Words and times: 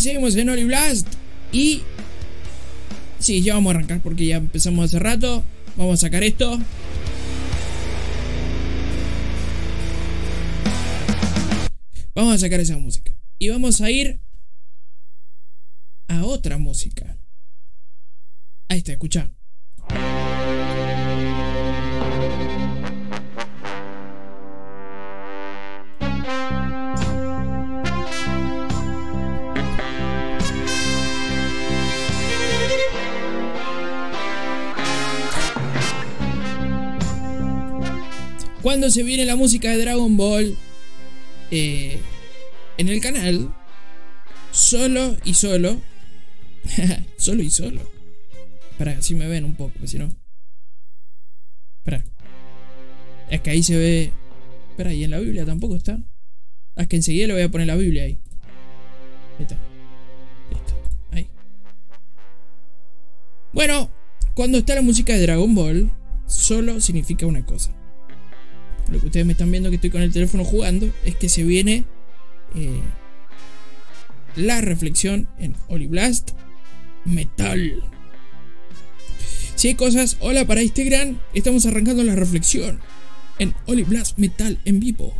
Seguimos 0.00 0.36
en 0.36 0.48
Oli 0.48 0.64
Blast. 0.64 1.08
Y. 1.52 1.82
Sí, 3.18 3.42
ya 3.42 3.54
vamos 3.54 3.74
a 3.74 3.76
arrancar 3.76 4.00
porque 4.00 4.26
ya 4.26 4.36
empezamos 4.36 4.84
hace 4.84 4.98
rato. 4.98 5.44
Vamos 5.76 5.94
a 5.94 6.06
sacar 6.06 6.22
esto. 6.22 6.58
Vamos 12.14 12.34
a 12.34 12.38
sacar 12.38 12.60
esa 12.60 12.76
música. 12.76 13.12
Y 13.38 13.48
vamos 13.48 13.80
a 13.80 13.90
ir 13.90 14.20
a 16.08 16.24
otra 16.24 16.58
música. 16.58 17.16
Ahí 18.68 18.78
está, 18.78 18.92
escucha. 18.92 19.32
Cuando 38.62 38.90
se 38.90 39.04
viene 39.04 39.24
la 39.24 39.36
música 39.36 39.70
de 39.70 39.78
Dragon 39.78 40.16
Ball 40.16 40.56
eh, 41.50 42.00
en 42.76 42.88
el 42.88 43.00
canal, 43.00 43.54
solo 44.50 45.16
y 45.24 45.34
solo, 45.34 45.80
solo 47.16 47.42
y 47.42 47.50
solo, 47.50 47.80
para 48.76 49.00
si 49.00 49.14
me 49.14 49.28
ven 49.28 49.44
un 49.44 49.54
poco, 49.54 49.86
si 49.86 49.98
no. 49.98 50.14
Espera. 51.78 52.04
Es 53.30 53.40
que 53.40 53.50
ahí 53.50 53.62
se 53.62 53.76
ve. 53.76 54.12
Espera, 54.70 54.92
y 54.92 55.04
en 55.04 55.12
la 55.12 55.20
Biblia 55.20 55.46
tampoco 55.46 55.76
está. 55.76 56.00
Ah, 56.74 56.82
es 56.82 56.88
que 56.88 56.96
enseguida 56.96 57.28
le 57.28 57.34
voy 57.34 57.42
a 57.42 57.50
poner 57.50 57.68
la 57.68 57.76
Biblia 57.76 58.04
ahí. 58.04 58.18
Ahí 59.38 59.42
está. 59.42 59.56
Listo. 60.50 60.74
Ahí. 61.12 61.28
Bueno, 63.52 63.90
cuando 64.34 64.58
está 64.58 64.74
la 64.74 64.82
música 64.82 65.12
de 65.12 65.22
Dragon 65.22 65.54
Ball, 65.54 65.92
solo 66.26 66.80
significa 66.80 67.24
una 67.26 67.46
cosa. 67.46 67.77
Lo 68.90 69.00
que 69.00 69.06
ustedes 69.06 69.26
me 69.26 69.32
están 69.32 69.50
viendo 69.50 69.70
que 69.70 69.76
estoy 69.76 69.90
con 69.90 70.02
el 70.02 70.12
teléfono 70.12 70.44
jugando 70.44 70.90
es 71.04 71.14
que 71.16 71.28
se 71.28 71.44
viene 71.44 71.84
eh, 72.54 72.80
la 74.36 74.60
reflexión 74.60 75.28
en 75.38 75.54
Blast 75.88 76.30
Metal. 77.04 77.82
Si 79.54 79.68
hay 79.68 79.74
cosas, 79.74 80.16
hola 80.20 80.46
para 80.46 80.62
Instagram, 80.62 81.18
estamos 81.34 81.66
arrancando 81.66 82.02
la 82.04 82.14
reflexión 82.14 82.80
en 83.38 83.54
Blast 83.86 84.16
Metal 84.18 84.58
en 84.64 84.80
vivo. 84.80 85.14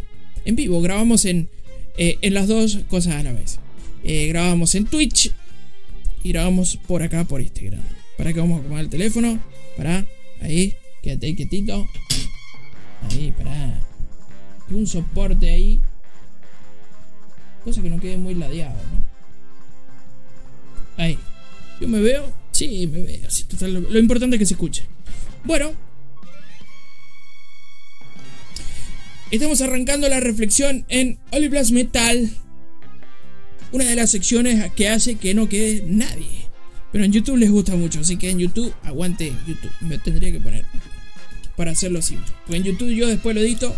En 0.45 0.57
vivo, 0.57 0.81
grabamos 0.81 1.25
en, 1.25 1.49
eh, 1.97 2.19
en 2.23 2.35
las 2.35 2.49
dos 2.49 2.79
cosas 2.89 3.15
a 3.15 3.23
la 3.23 3.33
vez. 3.33 3.59
Eh, 4.05 4.29
grabamos 4.29 4.75
en 4.75 4.87
Twitch 4.87 5.33
y 6.23 6.29
grabamos 6.31 6.79
por 6.87 7.03
acá 7.03 7.25
por 7.25 7.41
Instagram. 7.41 7.83
Para 8.17 8.33
que 8.33 8.41
vamos 8.41 8.59
a 8.59 8.61
acomodar 8.61 8.85
el 8.85 8.91
teléfono. 8.91 9.39
Para, 9.77 10.07
ahí, 10.41 10.75
quédate 11.03 11.35
quietito. 11.35 11.87
Ahí, 13.03 13.33
para 13.37 13.81
un 14.71 14.87
soporte 14.87 15.51
ahí. 15.51 15.81
Cosa 17.65 17.83
que 17.83 17.91
no 17.91 18.01
quede 18.01 18.17
muy 18.17 18.35
ladeado, 18.35 18.75
¿no? 18.93 19.05
Ahí. 21.03 21.19
¿Yo 21.81 21.89
me 21.89 22.01
veo? 22.01 22.33
Sí, 22.51 22.87
me 22.87 23.03
veo. 23.03 23.29
lo, 23.61 23.99
importante 23.99 24.37
es 24.37 24.41
que 24.41 24.47
se 24.47 24.55
escuche. 24.55 24.85
Bueno. 25.45 25.73
Estamos 29.31 29.61
arrancando 29.61 30.09
la 30.09 30.21
reflexión 30.21 30.85
en 30.89 31.19
Olivlas 31.31 31.71
Metal. 31.71 32.31
Una 33.73 33.85
de 33.85 33.95
las 33.95 34.11
secciones 34.11 34.73
que 34.73 34.89
hace 34.89 35.17
que 35.17 35.35
no 35.35 35.49
quede 35.49 35.85
nadie. 35.87 36.49
Pero 36.91 37.05
en 37.05 37.13
YouTube 37.13 37.37
les 37.37 37.51
gusta 37.51 37.77
mucho, 37.77 38.01
así 38.01 38.17
que 38.17 38.31
en 38.31 38.39
YouTube, 38.39 38.73
aguante 38.83 39.33
YouTube. 39.47 39.71
Me 39.83 39.99
tendría 39.99 40.33
que 40.33 40.41
poner 40.41 40.65
para 41.59 41.73
hacerlo 41.73 42.01
simple. 42.01 42.33
Porque 42.47 42.57
en 42.57 42.63
YouTube 42.63 42.95
yo 42.95 43.09
después 43.09 43.35
lo 43.35 43.43
edito. 43.43 43.75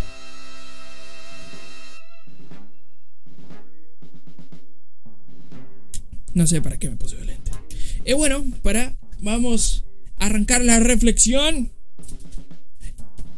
No 6.35 6.47
sé 6.47 6.61
para 6.61 6.79
qué 6.79 6.91
me 6.91 6.97
puse 6.97 7.17
violento. 7.17 7.51
Y 8.05 8.13
bueno, 8.13 8.45
para. 8.63 8.97
Vamos 9.23 9.85
a 10.19 10.27
arrancar 10.27 10.63
la 10.63 10.79
reflexión. 10.79 11.71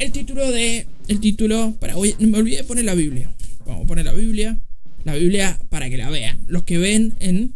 El 0.01 0.11
título 0.11 0.51
de. 0.51 0.89
El 1.07 1.21
título. 1.21 1.77
Para. 1.79 1.97
Oye, 1.97 2.17
me 2.19 2.39
olvidé 2.39 2.59
de 2.59 2.65
poner 2.65 2.85
la 2.85 2.95
Biblia. 2.95 3.33
Vamos 3.65 3.85
a 3.85 3.87
poner 3.87 4.05
la 4.05 4.13
Biblia. 4.13 4.59
La 5.05 5.15
Biblia 5.15 5.59
para 5.69 5.89
que 5.89 5.97
la 5.97 6.11
vean. 6.11 6.41
Los 6.49 6.65
que 6.65 6.79
ven 6.79 7.15
en. 7.21 7.55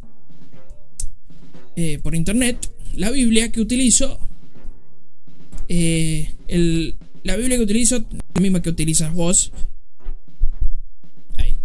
Eh, 1.74 1.98
por 2.00 2.14
internet. 2.14 2.70
La 2.94 3.10
Biblia 3.10 3.50
que 3.50 3.60
utilizo 3.60 4.20
eh, 5.68 6.34
la 7.22 7.36
Biblia 7.36 7.56
que 7.56 7.64
utilizo, 7.64 8.04
la 8.34 8.40
misma 8.40 8.62
que 8.62 8.70
utilizas 8.70 9.12
vos. 9.12 9.52
Ahí. 11.38 11.56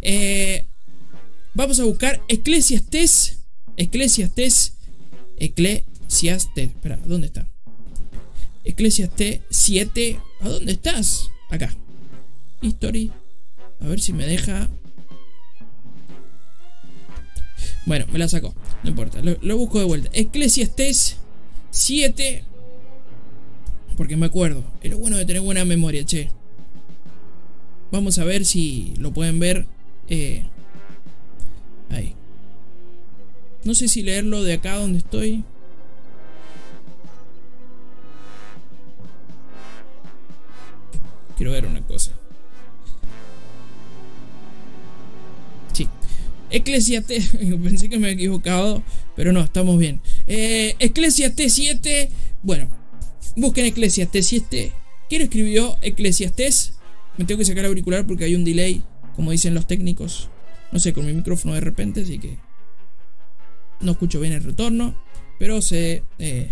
Eh, 0.00 0.66
vamos 1.54 1.80
a 1.80 1.84
buscar 1.84 2.22
Eclesiastes. 2.28 3.38
Eclesiastes. 3.76 4.74
Eclesiastes. 5.38 6.68
Espera, 6.68 6.98
¿dónde 7.04 7.26
está? 7.26 7.48
Eclesiastes 8.64 9.40
7. 9.50 10.20
¿A 10.40 10.48
dónde 10.48 10.72
estás? 10.72 11.30
Acá. 11.50 11.74
History. 12.62 13.10
A 13.80 13.86
ver 13.86 14.00
si 14.00 14.12
me 14.12 14.26
deja. 14.26 14.68
Bueno, 17.86 18.06
me 18.12 18.18
la 18.18 18.28
sacó. 18.28 18.54
No 18.82 18.90
importa. 18.90 19.20
Lo, 19.22 19.36
lo 19.40 19.56
busco 19.56 19.78
de 19.78 19.84
vuelta. 19.84 20.10
Eclesiastes 20.12 21.16
7. 21.70 22.44
Porque 23.96 24.16
me 24.16 24.26
acuerdo. 24.26 24.62
Es 24.82 24.90
lo 24.90 24.98
bueno 24.98 25.16
de 25.16 25.24
tener 25.24 25.42
buena 25.42 25.64
memoria, 25.64 26.04
che. 26.04 26.30
Vamos 27.90 28.18
a 28.18 28.24
ver 28.24 28.44
si 28.44 28.94
lo 28.98 29.12
pueden 29.12 29.38
ver. 29.38 29.66
Eh, 30.08 30.44
ahí. 31.90 32.14
No 33.64 33.74
sé 33.74 33.88
si 33.88 34.02
leerlo 34.02 34.42
de 34.42 34.54
acá 34.54 34.76
donde 34.76 34.98
estoy. 34.98 35.44
Quiero 41.36 41.52
ver 41.52 41.66
una 41.66 41.80
cosa. 41.82 42.12
Sí. 45.72 45.88
Eclesiastes. 46.50 47.30
Pensé 47.62 47.88
que 47.88 47.98
me 47.98 48.06
había 48.06 48.14
equivocado. 48.14 48.82
Pero 49.16 49.32
no, 49.32 49.40
estamos 49.40 49.78
bien. 49.78 50.00
Eh, 50.26 50.76
Eclesiastes 50.78 51.52
7. 51.54 52.10
Bueno, 52.42 52.68
Busquen 53.36 53.66
Eclesiastes. 53.66 54.26
Si 54.26 54.36
este. 54.36 54.72
¿Quién 55.08 55.22
escribió 55.22 55.76
Eclesiastes? 55.82 56.74
Me 57.16 57.24
tengo 57.24 57.38
que 57.38 57.44
sacar 57.44 57.64
el 57.64 57.70
auricular 57.70 58.06
porque 58.06 58.24
hay 58.24 58.34
un 58.34 58.44
delay, 58.44 58.82
como 59.14 59.30
dicen 59.30 59.54
los 59.54 59.66
técnicos. 59.66 60.28
No 60.72 60.78
sé, 60.78 60.92
con 60.92 61.06
mi 61.06 61.12
micrófono 61.12 61.54
de 61.54 61.60
repente, 61.60 62.02
así 62.02 62.18
que. 62.18 62.38
No 63.80 63.92
escucho 63.92 64.20
bien 64.20 64.32
el 64.32 64.42
retorno. 64.42 64.94
Pero 65.38 65.62
se. 65.62 66.02
Eh, 66.18 66.48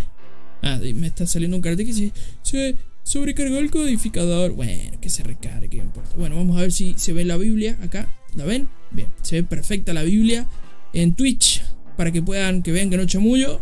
ah, 0.63 0.79
me 0.95 1.07
está 1.07 1.27
saliendo 1.27 1.57
un 1.57 1.63
cartel 1.63 1.87
que 1.87 1.93
dice. 1.93 2.13
Se 2.43 2.77
sobrecargó 3.03 3.59
el 3.59 3.71
codificador. 3.71 4.53
Bueno, 4.53 5.01
que 5.01 5.11
se 5.11 5.23
recargue, 5.23 5.69
¿qué 5.69 5.77
importa? 5.79 6.11
Bueno, 6.17 6.37
vamos 6.37 6.57
a 6.57 6.63
ver 6.63 6.73
si 6.73 6.95
se 6.97 7.13
ve 7.13 7.25
la 7.25 7.37
Biblia 7.37 7.79
acá. 7.83 8.15
¿La 8.35 8.45
ven? 8.45 8.69
Bien, 8.91 9.09
se 9.23 9.37
ve 9.37 9.43
perfecta 9.45 9.93
la 9.93 10.03
Biblia 10.03 10.49
en 10.93 11.15
Twitch. 11.15 11.63
Para 11.97 12.11
que 12.11 12.23
puedan, 12.23 12.63
que 12.63 12.73
vean 12.73 12.91
que 12.91 12.97
no 12.97 13.07
chamullo. 13.07 13.61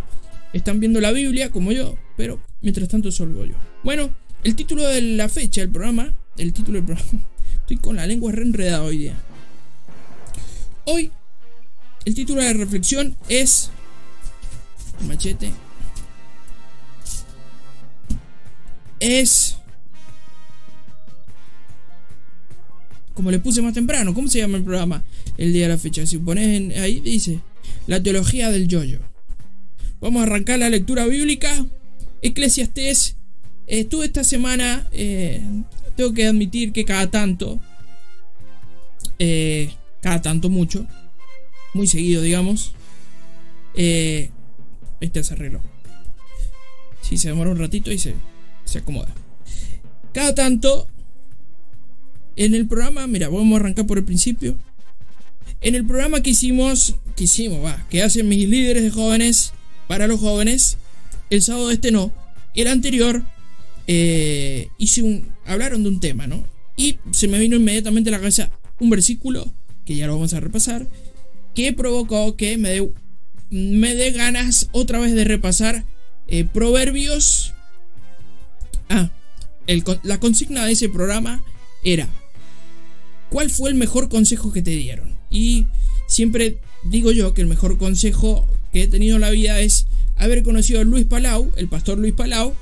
Están 0.53 0.81
viendo 0.81 1.01
la 1.01 1.13
Biblia 1.13 1.51
como 1.51 1.73
yo, 1.73 1.99
pero 2.17 2.41
mientras 2.61 2.89
tanto 2.89 3.11
solo 3.11 3.45
yo. 3.45 3.55
Bueno, 3.85 4.15
el 4.45 4.55
título 4.55 4.87
de 4.87 5.01
la 5.01 5.29
fecha 5.29 5.63
del 5.63 5.71
programa, 5.71 6.15
el 6.37 6.53
título 6.53 6.77
del 6.77 6.85
programa, 6.85 7.23
estoy 7.61 7.77
con 7.79 7.97
la 7.97 8.07
lengua 8.07 8.33
reenredada 8.33 8.83
hoy 8.83 8.99
día. 8.99 9.17
Hoy, 10.85 11.11
el 12.05 12.15
título 12.15 12.43
de 12.43 12.53
reflexión 12.53 13.17
es 13.29 13.71
machete. 15.07 15.53
Es 19.01 19.57
como 23.15 23.31
le 23.31 23.39
puse 23.39 23.63
más 23.63 23.75
temprano, 23.75 24.15
¿cómo 24.15 24.29
se 24.29 24.39
llama 24.39 24.57
el 24.59 24.65
programa? 24.65 25.05
El 25.37 25.53
día 25.53 25.65
de 25.65 25.75
la 25.75 25.79
fecha. 25.79 26.05
Si 26.07 26.19
pones 26.19 26.77
ahí, 26.79 27.01
dice 27.01 27.41
la 27.87 28.03
teología 28.03 28.51
del 28.51 28.69
yoyo. 28.69 28.99
-yo. 28.99 29.12
Vamos 30.03 30.21
a 30.21 30.25
arrancar 30.25 30.59
la 30.59 30.69
lectura 30.69 31.07
bíblica. 31.07 31.65
Eclesiastés. 32.23 33.17
estuve 33.69 34.07
esta 34.07 34.25
semana. 34.25 34.89
Eh, 34.91 35.41
tengo 35.97 36.13
que 36.13 36.27
admitir 36.27 36.73
que 36.73 36.85
cada 36.85 37.09
tanto. 37.09 37.61
Eh, 39.21 39.71
cada 40.01 40.21
tanto 40.21 40.51
mucho. 40.51 40.85
Muy 41.73 41.87
seguido, 41.87 42.21
digamos. 42.21 42.75
Eh, 43.77 44.31
este 45.01 45.23
se 45.23 45.35
arregló. 45.35 45.61
Si 47.01 47.17
se 47.17 47.29
demora 47.29 47.51
un 47.51 47.59
ratito 47.59 47.93
y 47.93 47.99
se, 47.99 48.17
se 48.65 48.79
acomoda. 48.79 49.15
Cada 50.13 50.35
tanto. 50.35 50.89
En 52.35 52.57
el 52.57 52.67
programa, 52.67 53.07
mira, 53.07 53.29
vamos 53.29 53.53
a 53.53 53.61
arrancar 53.61 53.87
por 53.87 53.99
el 53.99 54.05
principio. 54.05 54.59
En 55.61 55.77
el 55.77 55.87
programa 55.87 56.23
que 56.23 56.31
hicimos 56.31 56.97
que 57.15 57.25
hicimos, 57.25 57.65
va, 57.65 57.87
que 57.89 58.03
hacen 58.03 58.29
mis 58.29 58.49
líderes 58.49 58.83
de 58.83 58.91
jóvenes 58.91 59.53
para 59.93 60.07
los 60.07 60.21
jóvenes. 60.21 60.79
El 61.29 61.43
sábado 61.43 61.71
este 61.71 61.93
no. 61.93 62.15
El 62.55 62.69
anterior 62.69 63.25
eh, 63.87 64.69
hice 64.79 65.03
un. 65.03 65.29
hablaron 65.45 65.83
de 65.83 65.91
un 65.91 66.01
tema, 66.01 66.27
¿no? 66.27 66.47
Y 66.79 66.97
se 67.11 67.29
me 67.29 67.39
vino 67.39 67.57
inmediatamente 67.57 68.09
a 68.09 68.13
la 68.13 68.19
cabeza 68.19 68.51
un 68.81 68.89
versículo, 68.89 69.53
que 69.85 69.95
ya 69.95 70.07
lo 70.07 70.15
vamos 70.15 70.33
a 70.33 70.41
repasar, 70.41 70.87
que 71.55 71.75
provocó 71.75 72.37
que 72.37 72.57
me 72.57 72.71
dé 72.71 72.91
me 73.51 74.11
ganas 74.13 74.71
otra 74.73 74.99
vez 74.99 75.13
de 75.13 75.25
repasar 75.25 75.85
eh, 76.27 76.47
proverbios. 76.47 77.53
Ah, 78.89 79.11
la 80.05 80.19
consigna 80.21 80.65
de 80.65 80.73
ese 80.73 80.89
programa 80.89 81.45
era, 81.85 82.09
¿cuál 83.29 83.51
fue 83.51 83.69
el 83.69 83.77
mejor 83.77 84.09
consejo 84.09 84.55
que 84.55 84.63
te 84.63 84.71
dieron? 84.71 85.19
Y 85.29 85.67
siempre 86.09 86.61
digo 86.83 87.13
yo 87.13 87.35
que 87.35 87.43
el 87.43 87.47
mejor 87.47 87.77
consejo 87.77 88.49
que 88.73 88.83
he 88.83 88.89
tenido 88.89 89.17
en 89.17 89.21
la 89.21 89.31
vida 89.31 89.61
es 89.61 89.87
haber 90.17 90.43
conocido 90.43 90.81
a 90.81 90.85
Luis 90.85 91.07
Palau, 91.07 91.53
el 91.57 91.69
pastor 91.69 91.99
Luis 91.99 92.15
Palau, 92.15 92.55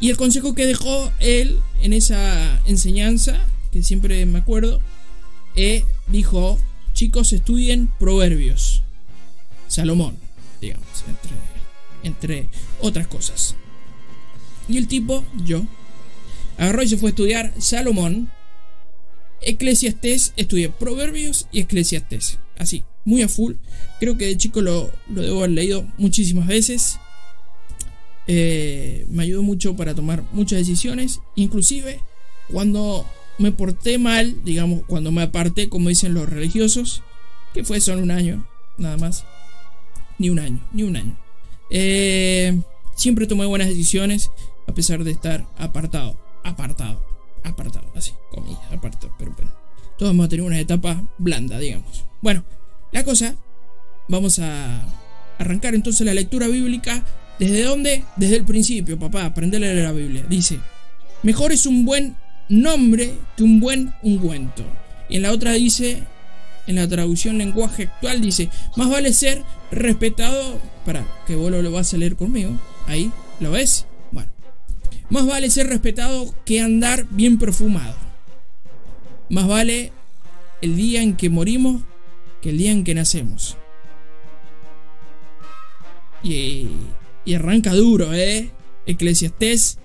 y 0.00 0.10
el 0.10 0.16
consejo 0.16 0.54
que 0.54 0.66
dejó 0.66 1.12
él 1.20 1.60
en 1.80 1.92
esa 1.92 2.60
enseñanza, 2.66 3.46
que 3.70 3.82
siempre 3.82 4.24
me 4.26 4.40
acuerdo, 4.40 4.80
eh, 5.54 5.84
dijo, 6.08 6.58
chicos, 6.92 7.32
estudien 7.32 7.88
proverbios. 7.98 8.82
Salomón, 9.68 10.18
digamos, 10.60 10.86
entre, 11.08 11.36
entre 12.02 12.48
otras 12.80 13.06
cosas. 13.06 13.54
Y 14.68 14.76
el 14.76 14.88
tipo, 14.88 15.24
yo, 15.44 15.64
agarró 16.58 16.82
y 16.82 16.88
se 16.88 16.96
fue 16.96 17.08
a 17.08 17.10
estudiar 17.10 17.54
Salomón, 17.58 18.30
Eclesiastés, 19.40 20.32
estudié 20.36 20.68
Proverbios 20.68 21.48
y 21.50 21.60
Eclesiastés. 21.60 22.38
Así, 22.58 22.84
muy 23.04 23.22
a 23.22 23.28
full. 23.28 23.54
Creo 24.00 24.16
que 24.16 24.26
de 24.26 24.36
chico 24.36 24.60
lo, 24.60 24.90
lo 25.08 25.22
debo 25.22 25.38
haber 25.38 25.50
leído 25.50 25.86
muchísimas 25.98 26.46
veces. 26.46 26.98
Eh, 28.26 29.04
me 29.08 29.24
ayudó 29.24 29.42
mucho 29.42 29.76
para 29.76 29.94
tomar 29.94 30.24
muchas 30.32 30.58
decisiones. 30.58 31.20
Inclusive 31.34 32.00
cuando 32.50 33.06
me 33.38 33.52
porté 33.52 33.98
mal, 33.98 34.44
digamos, 34.44 34.82
cuando 34.86 35.10
me 35.10 35.22
aparté, 35.22 35.68
como 35.68 35.88
dicen 35.88 36.14
los 36.14 36.28
religiosos, 36.28 37.02
que 37.54 37.64
fue 37.64 37.80
solo 37.80 38.02
un 38.02 38.10
año, 38.10 38.46
nada 38.78 38.96
más. 38.96 39.24
Ni 40.18 40.30
un 40.30 40.38
año, 40.38 40.60
ni 40.72 40.82
un 40.82 40.96
año. 40.96 41.16
Eh, 41.70 42.60
siempre 42.94 43.26
tomé 43.26 43.46
buenas 43.46 43.68
decisiones 43.68 44.30
a 44.66 44.74
pesar 44.74 45.02
de 45.04 45.10
estar 45.10 45.46
apartado, 45.58 46.16
apartado, 46.44 47.02
apartado, 47.42 47.90
así, 47.96 48.12
comillas, 48.30 48.60
apartado, 48.70 49.12
pero 49.18 49.32
bueno. 49.32 49.52
Todos 49.98 50.18
a 50.18 50.28
tener 50.28 50.44
una 50.44 50.58
etapa 50.58 51.02
blanda, 51.18 51.58
digamos. 51.58 52.04
Bueno, 52.20 52.44
la 52.92 53.04
cosa, 53.04 53.34
vamos 54.08 54.38
a 54.38 54.82
arrancar 55.38 55.74
entonces 55.74 56.06
la 56.06 56.14
lectura 56.14 56.46
bíblica. 56.48 57.04
¿Desde 57.38 57.64
dónde? 57.64 58.04
Desde 58.16 58.36
el 58.36 58.44
principio, 58.44 58.98
papá, 58.98 59.24
aprende 59.24 59.56
a 59.56 59.60
leer 59.60 59.84
la 59.84 59.92
Biblia. 59.92 60.24
Dice, 60.28 60.60
mejor 61.22 61.52
es 61.52 61.66
un 61.66 61.84
buen 61.84 62.16
nombre 62.48 63.14
que 63.36 63.42
un 63.42 63.58
buen 63.60 63.94
ungüento. 64.02 64.64
Y 65.08 65.16
en 65.16 65.22
la 65.22 65.32
otra 65.32 65.52
dice, 65.52 66.02
en 66.66 66.76
la 66.76 66.86
traducción 66.86 67.38
lenguaje 67.38 67.84
actual 67.84 68.20
dice, 68.20 68.50
más 68.76 68.90
vale 68.90 69.12
ser 69.12 69.42
respetado, 69.70 70.60
para 70.84 71.04
que 71.26 71.34
vos 71.34 71.50
lo 71.50 71.72
vas 71.72 71.92
a 71.94 71.96
leer 71.96 72.16
conmigo, 72.16 72.52
ahí, 72.86 73.10
¿lo 73.40 73.50
ves? 73.50 73.86
Bueno, 74.10 74.30
más 75.08 75.26
vale 75.26 75.50
ser 75.50 75.68
respetado 75.68 76.34
que 76.44 76.60
andar 76.60 77.06
bien 77.10 77.38
perfumado. 77.38 77.96
Más 79.30 79.48
vale 79.48 79.92
el 80.60 80.76
día 80.76 81.02
en 81.02 81.16
que 81.16 81.30
morimos 81.30 81.82
que 82.42 82.50
el 82.50 82.58
día 82.58 82.72
en 82.72 82.84
que 82.84 82.94
nacemos. 82.94 83.56
Y, 86.22 86.68
arranca 87.34 87.72
duro, 87.72 88.12
¿eh? 88.12 88.50
Eclesiastés. 88.84 89.78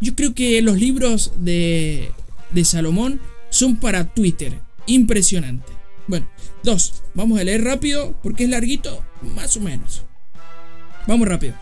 Yo 0.00 0.14
creo 0.14 0.34
que 0.34 0.60
los 0.60 0.76
libros 0.76 1.32
de, 1.38 2.10
de 2.50 2.64
Salomón 2.64 3.20
son 3.48 3.76
para 3.76 4.12
Twitter. 4.12 4.52
Impresionante. 4.86 5.72
Bueno, 6.06 6.28
dos. 6.62 7.02
Vamos 7.14 7.40
a 7.40 7.44
leer 7.44 7.64
rápido 7.64 8.18
porque 8.22 8.44
es 8.44 8.50
larguito, 8.50 9.02
más 9.22 9.56
o 9.56 9.60
menos. 9.60 10.04
Vamos 11.06 11.26
rápido. 11.26 11.54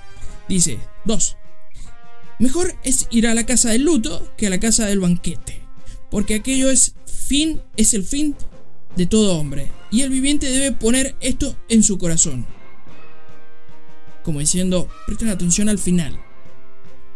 Dice, 0.48 0.78
dos. 1.04 1.36
Mejor 2.38 2.74
es 2.82 3.06
ir 3.10 3.28
a 3.28 3.34
la 3.34 3.46
casa 3.46 3.70
del 3.70 3.82
luto 3.82 4.32
que 4.36 4.48
a 4.48 4.50
la 4.50 4.58
casa 4.58 4.86
del 4.86 4.98
banquete, 4.98 5.60
porque 6.10 6.34
aquello 6.34 6.68
es 6.68 6.94
fin, 7.06 7.60
es 7.76 7.94
el 7.94 8.02
fin 8.02 8.34
de 8.96 9.06
todo 9.06 9.38
hombre, 9.38 9.70
y 9.90 10.02
el 10.02 10.10
viviente 10.10 10.50
debe 10.50 10.72
poner 10.72 11.16
esto 11.20 11.56
en 11.68 11.82
su 11.82 11.98
corazón. 11.98 12.46
Como 14.22 14.40
diciendo, 14.40 14.88
presten 15.06 15.28
atención 15.28 15.68
al 15.68 15.78
final. 15.78 16.18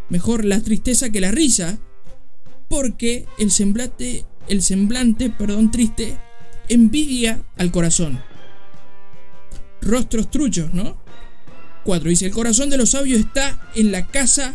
Mejor 0.09 0.45
la 0.45 0.61
tristeza 0.61 1.11
que 1.11 1.21
la 1.21 1.31
risa, 1.31 1.79
porque 2.69 3.27
el 3.39 3.51
semblante, 3.51 4.25
el 4.49 4.63
semblante, 4.63 5.31
perdón, 5.31 5.71
triste 5.71 6.19
envidia 6.69 7.43
al 7.57 7.71
corazón. 7.71 8.23
Rostros 9.81 10.31
truchos, 10.31 10.75
¿no? 10.75 10.97
4. 11.85 12.11
Dice, 12.11 12.27
el 12.27 12.33
corazón 12.33 12.69
de 12.69 12.77
los 12.77 12.91
sabios 12.91 13.21
está 13.21 13.71
en 13.75 13.93
la 13.93 14.07
casa 14.09 14.55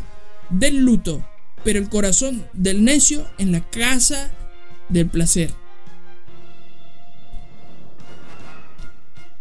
del 0.50 0.86
luto, 0.86 1.26
pero 1.64 1.80
el 1.80 1.90
corazón 1.90 2.46
del 2.54 2.84
necio 2.84 3.26
en 3.40 3.52
la 3.52 3.68
casa 3.70 4.32
del 4.90 5.08
placer. 5.10 5.52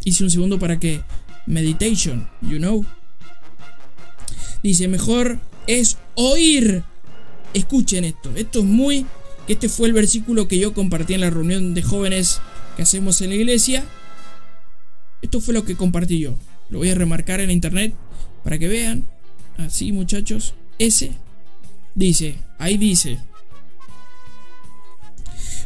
Hice 0.04 0.25
un 0.25 0.31
segundo 0.31 0.58
para 0.58 0.78
que 0.78 1.02
meditation, 1.46 2.28
you 2.40 2.58
know. 2.58 2.84
Dice, 4.62 4.88
mejor 4.88 5.38
es 5.66 5.99
oír. 6.14 6.84
Escuchen 7.54 8.04
esto. 8.04 8.32
Esto 8.37 8.60
es 8.60 8.64
muy... 8.64 9.06
Que 9.46 9.54
este 9.54 9.69
fue 9.69 9.88
el 9.88 9.93
versículo 9.93 10.46
que 10.46 10.58
yo 10.58 10.72
compartí 10.72 11.14
en 11.14 11.20
la 11.20 11.31
reunión 11.31 11.75
de 11.75 11.82
jóvenes 11.82 12.40
que 12.76 12.82
hacemos 12.82 13.20
en 13.20 13.31
la 13.31 13.37
iglesia. 13.37 13.84
Esto 15.20 15.40
fue 15.40 15.52
lo 15.52 15.64
que 15.64 15.76
compartí 15.76 16.20
yo. 16.20 16.37
Lo 16.69 16.78
voy 16.78 16.90
a 16.90 16.94
remarcar 16.94 17.40
en 17.40 17.50
internet 17.50 17.94
para 18.44 18.58
que 18.58 18.69
vean. 18.69 19.05
Así 19.58 19.90
muchachos. 19.90 20.55
Ese 20.78 21.12
dice, 21.94 22.38
ahí 22.58 22.78
dice. 22.78 23.19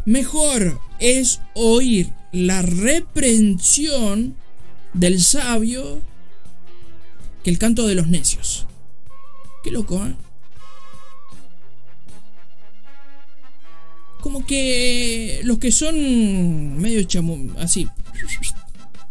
Mejor 0.04 0.80
es 0.98 1.40
oír 1.54 2.10
la 2.32 2.62
reprensión 2.62 4.34
del 4.92 5.22
sabio 5.22 6.00
que 7.42 7.50
el 7.50 7.58
canto 7.58 7.86
de 7.86 7.94
los 7.94 8.08
necios. 8.08 8.66
Qué 9.62 9.70
loco, 9.70 10.04
¿eh? 10.04 10.14
como 14.26 14.44
que 14.44 15.40
los 15.44 15.58
que 15.58 15.70
son 15.70 16.78
medio 16.78 17.04
chamo, 17.04 17.38
así, 17.58 17.86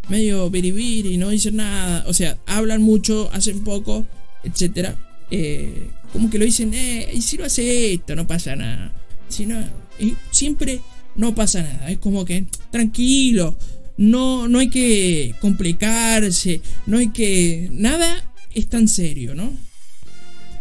medio 0.09 0.49
biribiri, 0.49 1.15
no 1.15 1.29
dicen 1.29 1.55
nada, 1.55 2.03
o 2.05 2.13
sea, 2.13 2.37
hablan 2.45 2.81
mucho, 2.81 3.29
hacen 3.31 3.63
poco, 3.63 4.05
etcétera. 4.43 4.93
Eh, 5.31 5.87
como 6.11 6.29
que 6.29 6.37
lo 6.37 6.43
dicen, 6.43 6.73
eh, 6.73 7.09
y 7.13 7.21
si 7.21 7.37
no 7.37 7.45
hace 7.45 7.93
esto, 7.93 8.13
no 8.13 8.27
pasa 8.27 8.57
nada. 8.57 8.91
Si 9.29 9.45
no, 9.45 9.57
siempre 10.31 10.81
no 11.15 11.35
pasa 11.35 11.61
nada. 11.61 11.89
Es 11.89 11.99
como 11.99 12.25
que 12.25 12.45
tranquilo, 12.71 13.57
no, 13.97 14.47
no 14.47 14.59
hay 14.59 14.69
que 14.69 15.35
complicarse, 15.41 16.61
no 16.85 16.97
hay 16.97 17.09
que. 17.09 17.69
Nada 17.71 18.33
es 18.53 18.67
tan 18.67 18.87
serio, 18.87 19.35
¿no? 19.35 19.51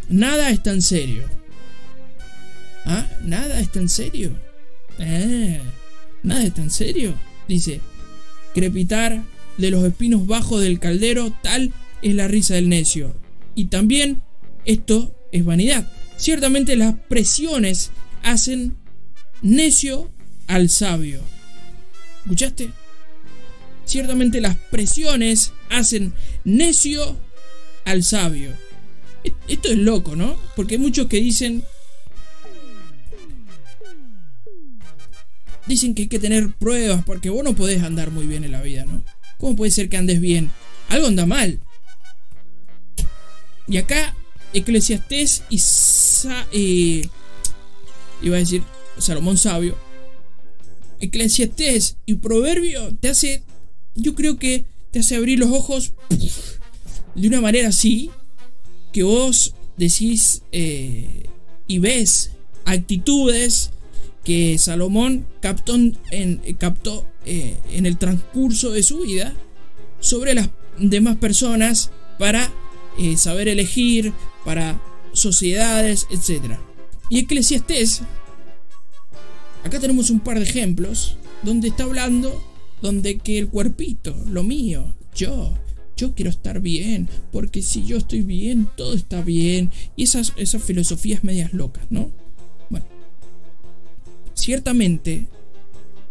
Nada 0.09 0.51
es 0.51 0.63
tan 0.63 0.83
serio. 0.83 1.25
¿Ah? 2.85 3.07
¿Nada 3.23 3.61
es 3.61 3.73
tan 3.73 3.89
serio? 3.89 4.31
Eh, 4.99 5.61
nada 6.23 6.45
es 6.45 6.55
tan 6.55 6.71
serio. 6.71 7.15
Dice, 7.49 7.81
crepitar 8.55 9.23
de 9.57 9.71
los 9.71 9.85
espinos 9.85 10.27
bajos 10.27 10.61
del 10.61 10.79
caldero, 10.79 11.33
tal 11.43 11.73
es 12.03 12.15
la 12.15 12.29
risa 12.29 12.55
del 12.55 12.69
necio. 12.69 13.15
Y 13.55 13.67
también 13.67 14.23
esto 14.65 15.15
es 15.33 15.45
vanidad. 15.45 15.91
Ciertamente 16.17 16.77
las 16.77 16.95
presiones 17.09 17.91
hacen 18.23 18.77
necio 19.43 20.11
al 20.47 20.69
sabio. 20.69 21.21
¿Escuchaste? 22.23 22.71
Ciertamente 23.85 24.41
las 24.41 24.57
presiones 24.57 25.53
hacen 25.71 26.15
necio 26.45 27.17
al 27.85 28.03
sabio. 28.03 28.53
E-, 29.25 29.35
esto 29.49 29.69
es 29.69 29.79
loco, 29.79 30.17
¿no? 30.17 30.39
Porque 30.57 30.75
hay 30.75 30.81
muchos 30.81 31.07
que 31.07 31.19
dicen 31.19 31.65
dicen 35.67 35.95
que 35.95 36.03
hay 36.03 36.09
que 36.09 36.19
tener 36.19 36.53
pruebas 36.55 37.05
porque 37.05 37.31
vos 37.31 37.43
no 37.43 37.55
podés 37.55 37.83
andar 37.83 38.11
muy 38.11 38.27
bien 38.27 38.45
en 38.45 38.53
la 38.53 38.63
vida, 38.63 38.85
¿no? 38.85 39.03
¿Cómo 39.39 39.57
puede 39.57 39.71
ser 39.71 39.89
que 39.89 39.97
andes 39.97 40.21
bien? 40.21 40.51
Algo 40.89 41.07
anda 41.07 41.27
mal. 41.27 41.61
Y 43.67 43.79
acá, 43.79 44.15
Eclesiastés 44.53 45.43
y... 45.51 45.59
Eh, 46.53 47.09
iba 48.23 48.37
a 48.37 48.39
decir 48.39 48.63
Salomón 48.99 49.37
Sabio. 49.37 49.77
Eclesiastés 51.05 51.97
y 52.07 52.15
Proverbio 52.15 52.95
te 52.97 53.09
hace... 53.09 53.43
Yo 53.95 54.15
creo 54.15 54.39
que 54.39 54.65
te 54.91 55.01
hace 55.01 55.17
abrir 55.17 55.39
los 55.39 55.51
ojos 55.51 55.95
de 57.15 57.29
una 57.29 57.41
manera 57.41 57.69
así 57.69 58.11
que 58.93 59.03
vos 59.03 59.55
decís 59.77 60.43
eh, 60.53 61.25
y 61.67 61.79
ves 61.79 62.31
actitudes 62.65 63.71
que 64.25 64.57
Salomón 64.59 65.27
captó 65.41 65.75
en, 65.75 66.41
captó, 66.59 67.07
eh, 67.27 67.57
en 67.73 67.87
el 67.87 67.99
transcurso 67.99 68.71
de 68.71 68.83
su 68.83 69.01
vida 69.01 69.35
sobre 70.01 70.35
las 70.35 70.49
demás 70.79 71.17
personas 71.17 71.91
para 72.19 72.51
eh, 72.99 73.17
saber 73.17 73.49
elegir, 73.49 74.13
para 74.45 74.81
sociedades, 75.13 76.07
etc. 76.11 76.57
Y 77.11 77.21
Eclesiastés, 77.21 78.03
acá 79.65 79.81
tenemos 79.81 80.11
un 80.11 80.21
par 80.21 80.39
de 80.39 80.45
ejemplos 80.45 81.17
donde 81.43 81.69
está 81.69 81.85
hablando, 81.85 82.43
donde 82.83 83.19
que 83.19 83.39
el 83.39 83.49
cuerpito, 83.49 84.15
lo 84.29 84.43
mío, 84.43 84.95
yo, 85.15 85.55
yo 85.97 86.15
quiero 86.15 86.31
estar 86.31 86.61
bien, 86.61 87.09
porque 87.33 87.63
si 87.63 87.85
yo 87.85 87.97
estoy 87.97 88.23
bien, 88.23 88.69
todo 88.77 88.95
está 88.95 89.23
bien. 89.23 89.71
Y 89.97 90.05
esas, 90.05 90.33
esas 90.37 90.63
filosofías 90.63 91.25
medias 91.25 91.53
locas, 91.53 91.85
¿no? 91.91 92.11
Bueno, 92.69 92.87
ciertamente, 94.35 95.29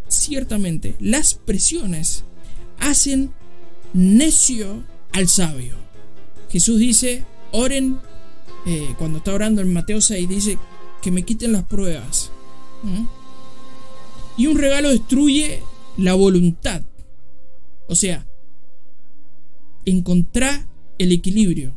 ciertamente, 0.07 0.95
las 0.99 1.33
presiones 1.33 2.23
hacen 2.79 3.31
necio 3.93 4.83
al 5.11 5.27
sabio. 5.27 5.75
Jesús 6.49 6.79
dice, 6.79 7.23
oren, 7.51 7.99
eh, 8.65 8.93
cuando 8.97 9.17
está 9.17 9.33
orando 9.33 9.61
en 9.61 9.73
Mateo 9.73 10.01
6, 10.01 10.29
dice 10.29 10.57
que 11.01 11.11
me 11.11 11.23
quiten 11.23 11.51
las 11.51 11.63
pruebas. 11.63 12.31
Y 14.37 14.47
un 14.47 14.57
regalo 14.57 14.89
destruye 14.89 15.61
la 15.97 16.13
voluntad. 16.13 16.81
O 17.87 17.95
sea, 17.95 18.25
encontrar 19.85 20.65
el 20.97 21.11
equilibrio. 21.11 21.75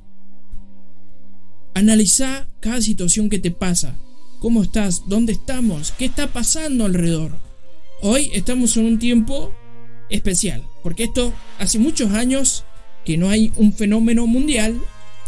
Analiza 1.75 2.48
cada 2.60 2.80
situación 2.80 3.28
que 3.28 3.38
te 3.38 3.50
pasa. 3.50 3.96
¿Cómo 4.40 4.62
estás? 4.62 5.02
¿Dónde 5.06 5.32
estamos? 5.32 5.92
¿Qué 5.92 6.06
está 6.06 6.32
pasando 6.32 6.84
alrededor? 6.84 7.36
Hoy 8.02 8.30
estamos 8.32 8.76
en 8.76 8.86
un 8.86 8.98
tiempo 8.98 9.52
especial, 10.10 10.62
porque 10.82 11.04
esto 11.04 11.32
hace 11.58 11.78
muchos 11.78 12.12
años 12.12 12.64
que 13.04 13.16
no 13.16 13.28
hay 13.28 13.52
un 13.56 13.72
fenómeno 13.72 14.26
mundial 14.26 14.80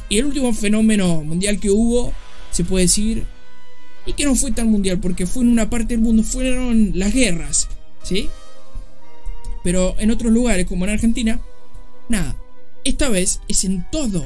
y 0.08 0.18
el 0.18 0.26
último 0.26 0.52
fenómeno 0.52 1.22
mundial 1.24 1.58
que 1.60 1.70
hubo, 1.70 2.12
se 2.50 2.64
puede 2.64 2.84
decir, 2.84 3.24
y 4.08 4.14
que 4.14 4.24
no 4.24 4.34
fue 4.34 4.52
tan 4.52 4.68
mundial 4.68 5.00
porque 5.00 5.26
fue 5.26 5.42
en 5.42 5.50
una 5.50 5.68
parte 5.68 5.92
del 5.92 6.02
mundo, 6.02 6.22
fueron 6.22 6.92
las 6.94 7.12
guerras, 7.12 7.68
¿sí? 8.02 8.30
Pero 9.62 9.94
en 9.98 10.10
otros 10.10 10.32
lugares, 10.32 10.66
como 10.66 10.86
en 10.86 10.92
Argentina, 10.92 11.42
nada. 12.08 12.34
Esta 12.84 13.10
vez 13.10 13.40
es 13.48 13.64
en 13.64 13.84
todo, 13.92 14.24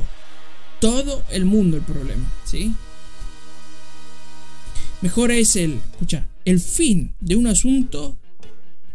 todo 0.80 1.24
el 1.30 1.46
mundo 1.46 1.76
el 1.76 1.82
problema, 1.82 2.32
¿sí? 2.44 2.72
Mejor 5.00 5.32
es 5.32 5.56
el, 5.56 5.80
escucha, 5.90 6.28
el 6.44 6.60
fin 6.60 7.14
de 7.18 7.34
un 7.34 7.48
asunto 7.48 8.16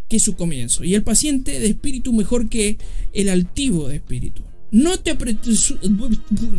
que 0.07 0.19
su 0.19 0.37
comienzo. 0.37 0.85
Y 0.85 0.95
el 0.95 1.03
paciente 1.03 1.59
de 1.59 1.67
espíritu 1.67 2.13
mejor 2.13 2.47
que 2.47 2.77
el 3.11 3.27
altivo 3.27 3.89
de 3.89 3.97
espíritu. 3.97 4.41
No 4.71 4.97
te 4.99 5.11
apresures. 5.11 5.73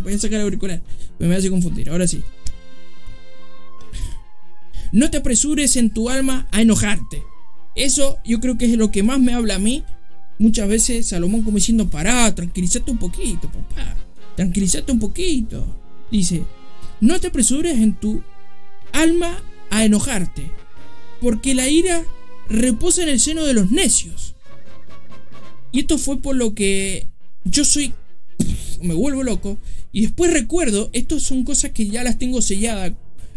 Voy 0.03 0.13
a 0.13 0.19
sacar 0.19 0.43
auricular. 0.43 0.83
Me 1.19 1.35
hace 1.35 1.49
confundir. 1.49 1.89
Ahora 1.89 2.07
sí. 2.07 2.23
No 4.93 5.11
te 5.11 5.19
apresures 5.19 5.77
en 5.77 5.91
tu 5.91 6.11
alma 6.11 6.47
a 6.51 6.63
enojarte. 6.63 7.23
Eso 7.75 8.19
yo 8.25 8.41
creo 8.41 8.59
que 8.59 8.67
es 8.67 8.77
lo 8.77 8.91
que 8.91 9.03
más 9.03 9.21
me 9.21 9.35
habla 9.35 9.57
a 9.57 9.59
mí 9.59 9.85
Muchas 10.39 10.69
veces 10.69 11.07
Salomón 11.07 11.43
como 11.43 11.57
diciendo, 11.57 11.91
pará, 11.91 12.33
tranquilízate 12.33 12.91
un 12.91 12.99
poquito, 12.99 13.51
papá. 13.51 13.97
Tranquilízate 14.37 14.93
un 14.93 15.01
poquito. 15.01 15.67
Dice, 16.13 16.45
no 17.01 17.19
te 17.19 17.27
apresures 17.27 17.77
en 17.77 17.95
tu 17.95 18.23
alma 18.93 19.43
a 19.71 19.85
enojarte, 19.85 20.51
porque 21.21 21.55
la 21.55 21.69
ira 21.69 22.05
reposa 22.49 23.03
en 23.03 23.09
el 23.09 23.21
seno 23.21 23.45
de 23.45 23.53
los 23.53 23.73
necios. 23.73 24.37
Y 25.73 25.81
esto 25.81 25.99
fue 25.99 26.21
por 26.21 26.37
lo 26.37 26.55
que 26.55 27.07
yo 27.45 27.65
soy... 27.65 27.93
Me 28.81 28.95
vuelvo 28.95 29.25
loco. 29.25 29.59
Y 29.91 30.03
después 30.03 30.33
recuerdo, 30.33 30.89
estas 30.93 31.25
son 31.25 31.43
cosas 31.43 31.73
que 31.73 31.89
ya 31.89 32.05
las 32.05 32.17
tengo 32.17 32.41
selladas 32.41 32.93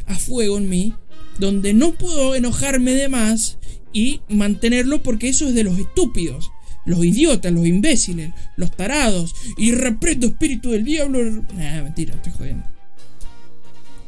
a 0.05 0.15
fuego 0.19 0.59
en 0.59 0.69
mí, 0.69 0.93
donde 1.41 1.73
no 1.73 1.91
puedo 1.95 2.35
enojarme 2.35 2.91
de 2.91 3.09
más 3.09 3.57
y 3.91 4.21
mantenerlo 4.29 5.03
porque 5.03 5.27
eso 5.27 5.49
es 5.49 5.53
de 5.53 5.65
los 5.65 5.77
estúpidos 5.77 6.51
los 6.85 7.05
idiotas, 7.05 7.51
los 7.51 7.67
imbéciles, 7.67 8.33
los 8.55 8.71
tarados, 8.71 9.35
y 9.57 9.71
reprendo 9.71 10.27
espíritu 10.27 10.71
del 10.71 10.83
diablo. 10.83 11.23
Nah, 11.55 11.83
mentira, 11.83 12.15
estoy 12.15 12.31
jodiendo. 12.31 12.65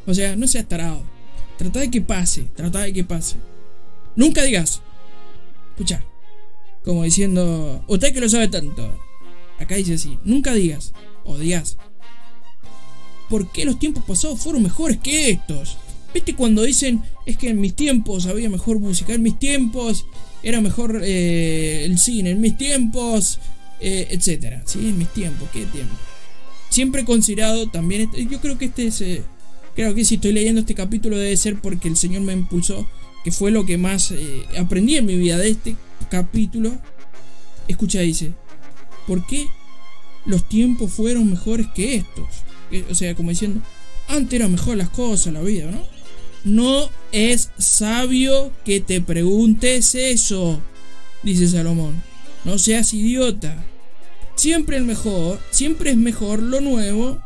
O 0.06 0.14
sea, 0.14 0.36
no 0.36 0.46
seas 0.48 0.66
tarado. 0.66 1.02
Trata 1.56 1.80
de 1.80 1.90
que 1.90 2.00
pase, 2.00 2.48
trata 2.54 2.80
de 2.80 2.92
que 2.92 3.04
pase. 3.04 3.36
Nunca 4.16 4.42
digas, 4.42 4.82
escucha, 5.70 6.04
como 6.84 7.04
diciendo, 7.04 7.84
usted 7.86 8.12
que 8.12 8.20
lo 8.20 8.28
sabe 8.28 8.48
tanto. 8.48 8.90
Acá 9.58 9.76
dice 9.76 9.94
así, 9.94 10.18
nunca 10.24 10.52
digas, 10.52 10.92
o 11.24 11.38
digas, 11.38 11.78
¿por 13.30 13.50
qué 13.52 13.64
los 13.64 13.78
tiempos 13.78 14.04
pasados 14.04 14.40
fueron 14.40 14.64
mejores 14.64 14.98
que 14.98 15.30
estos? 15.30 15.78
¿Viste 16.14 16.36
cuando 16.36 16.62
dicen, 16.62 17.02
es 17.26 17.36
que 17.36 17.48
en 17.48 17.60
mis 17.60 17.74
tiempos 17.74 18.26
había 18.26 18.48
mejor 18.48 18.78
música, 18.78 19.12
en 19.12 19.22
mis 19.22 19.36
tiempos 19.36 20.06
era 20.44 20.60
mejor 20.60 21.00
eh, 21.02 21.84
el 21.84 21.98
cine 21.98 22.30
en 22.30 22.40
mis 22.40 22.56
tiempos, 22.56 23.40
eh, 23.80 24.06
etcétera. 24.10 24.62
¿sí? 24.64 24.78
En 24.78 24.98
mis 24.98 25.08
tiempos, 25.08 25.48
¿qué 25.52 25.64
tiempo? 25.66 25.94
Siempre 26.68 27.04
considerado 27.04 27.68
también, 27.68 28.02
este, 28.02 28.26
yo 28.26 28.40
creo 28.40 28.58
que 28.58 28.66
este 28.66 28.86
es, 28.86 29.00
eh, 29.00 29.22
creo 29.74 29.94
que 29.94 30.04
si 30.04 30.16
estoy 30.16 30.32
leyendo 30.32 30.60
este 30.60 30.74
capítulo 30.74 31.18
debe 31.18 31.36
ser 31.36 31.60
porque 31.60 31.88
el 31.88 31.96
Señor 31.96 32.22
me 32.22 32.32
impulsó, 32.32 32.86
que 33.24 33.32
fue 33.32 33.50
lo 33.50 33.66
que 33.66 33.78
más 33.78 34.12
aprendí 34.58 34.96
en 34.96 35.06
mi 35.06 35.16
vida 35.16 35.38
de 35.38 35.48
este 35.48 35.76
capítulo. 36.10 36.78
Escucha, 37.66 38.00
dice, 38.00 38.32
¿por 39.06 39.26
qué 39.26 39.46
los 40.26 40.46
tiempos 40.46 40.92
fueron 40.92 41.30
mejores 41.30 41.66
que 41.74 41.96
estos? 41.96 42.26
O 42.90 42.94
sea, 42.94 43.14
como 43.14 43.30
diciendo, 43.30 43.62
antes 44.08 44.34
eran 44.34 44.52
mejor 44.52 44.76
las 44.76 44.90
cosas, 44.90 45.32
la 45.32 45.40
vida, 45.40 45.70
¿no? 45.70 45.93
No 46.44 46.90
es 47.10 47.50
sabio 47.56 48.52
que 48.66 48.80
te 48.80 49.00
preguntes 49.00 49.94
eso, 49.94 50.60
dice 51.22 51.48
Salomón. 51.48 52.02
No 52.44 52.58
seas 52.58 52.92
idiota. 52.92 53.64
Siempre 54.34 54.76
el 54.76 54.84
mejor, 54.84 55.40
siempre 55.50 55.90
es 55.90 55.96
mejor 55.96 56.42
lo 56.42 56.60
nuevo 56.60 57.18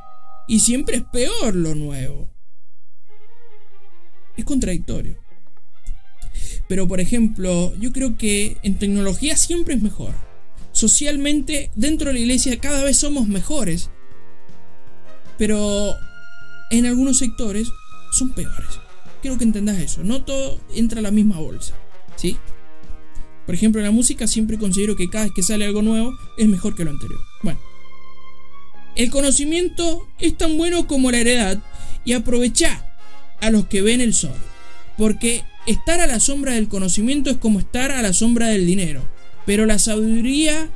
y 0.46 0.60
siempre 0.60 0.98
es 0.98 1.02
peor 1.02 1.56
lo 1.56 1.74
nuevo. 1.74 2.30
Es 4.36 4.44
contradictorio. 4.44 5.16
Pero 6.68 6.86
por 6.86 7.00
ejemplo, 7.00 7.74
yo 7.76 7.92
creo 7.92 8.16
que 8.16 8.58
en 8.62 8.78
tecnología 8.78 9.36
siempre 9.36 9.74
es 9.74 9.82
mejor. 9.82 10.14
Socialmente, 10.70 11.72
dentro 11.74 12.08
de 12.08 12.12
la 12.12 12.20
iglesia 12.20 12.60
cada 12.60 12.84
vez 12.84 12.98
somos 12.98 13.26
mejores. 13.26 13.90
Pero 15.38 15.92
en 16.70 16.86
algunos 16.86 17.18
sectores 17.18 17.68
son 18.12 18.32
peores. 18.32 18.87
Quiero 19.20 19.38
que 19.38 19.44
entendas 19.44 19.78
eso. 19.78 20.02
No 20.04 20.22
todo 20.22 20.60
entra 20.74 21.00
a 21.00 21.02
la 21.02 21.10
misma 21.10 21.38
bolsa. 21.38 21.74
¿Sí? 22.16 22.36
Por 23.46 23.54
ejemplo, 23.54 23.80
en 23.80 23.86
la 23.86 23.92
música 23.92 24.26
siempre 24.26 24.58
considero 24.58 24.96
que 24.96 25.08
cada 25.08 25.24
vez 25.24 25.32
que 25.34 25.42
sale 25.42 25.64
algo 25.64 25.82
nuevo 25.82 26.12
es 26.36 26.46
mejor 26.48 26.74
que 26.74 26.84
lo 26.84 26.90
anterior. 26.90 27.20
Bueno. 27.42 27.58
El 28.94 29.10
conocimiento 29.10 30.06
es 30.18 30.36
tan 30.36 30.56
bueno 30.58 30.86
como 30.86 31.10
la 31.10 31.18
heredad 31.18 31.62
y 32.04 32.12
aprovecha 32.12 32.96
a 33.40 33.50
los 33.50 33.66
que 33.66 33.80
ven 33.80 34.00
el 34.00 34.12
sol. 34.12 34.34
Porque 34.96 35.44
estar 35.66 36.00
a 36.00 36.06
la 36.06 36.20
sombra 36.20 36.54
del 36.54 36.68
conocimiento 36.68 37.30
es 37.30 37.36
como 37.36 37.60
estar 37.60 37.92
a 37.92 38.02
la 38.02 38.12
sombra 38.12 38.48
del 38.48 38.66
dinero. 38.66 39.02
Pero 39.46 39.66
la 39.66 39.78
sabiduría 39.78 40.68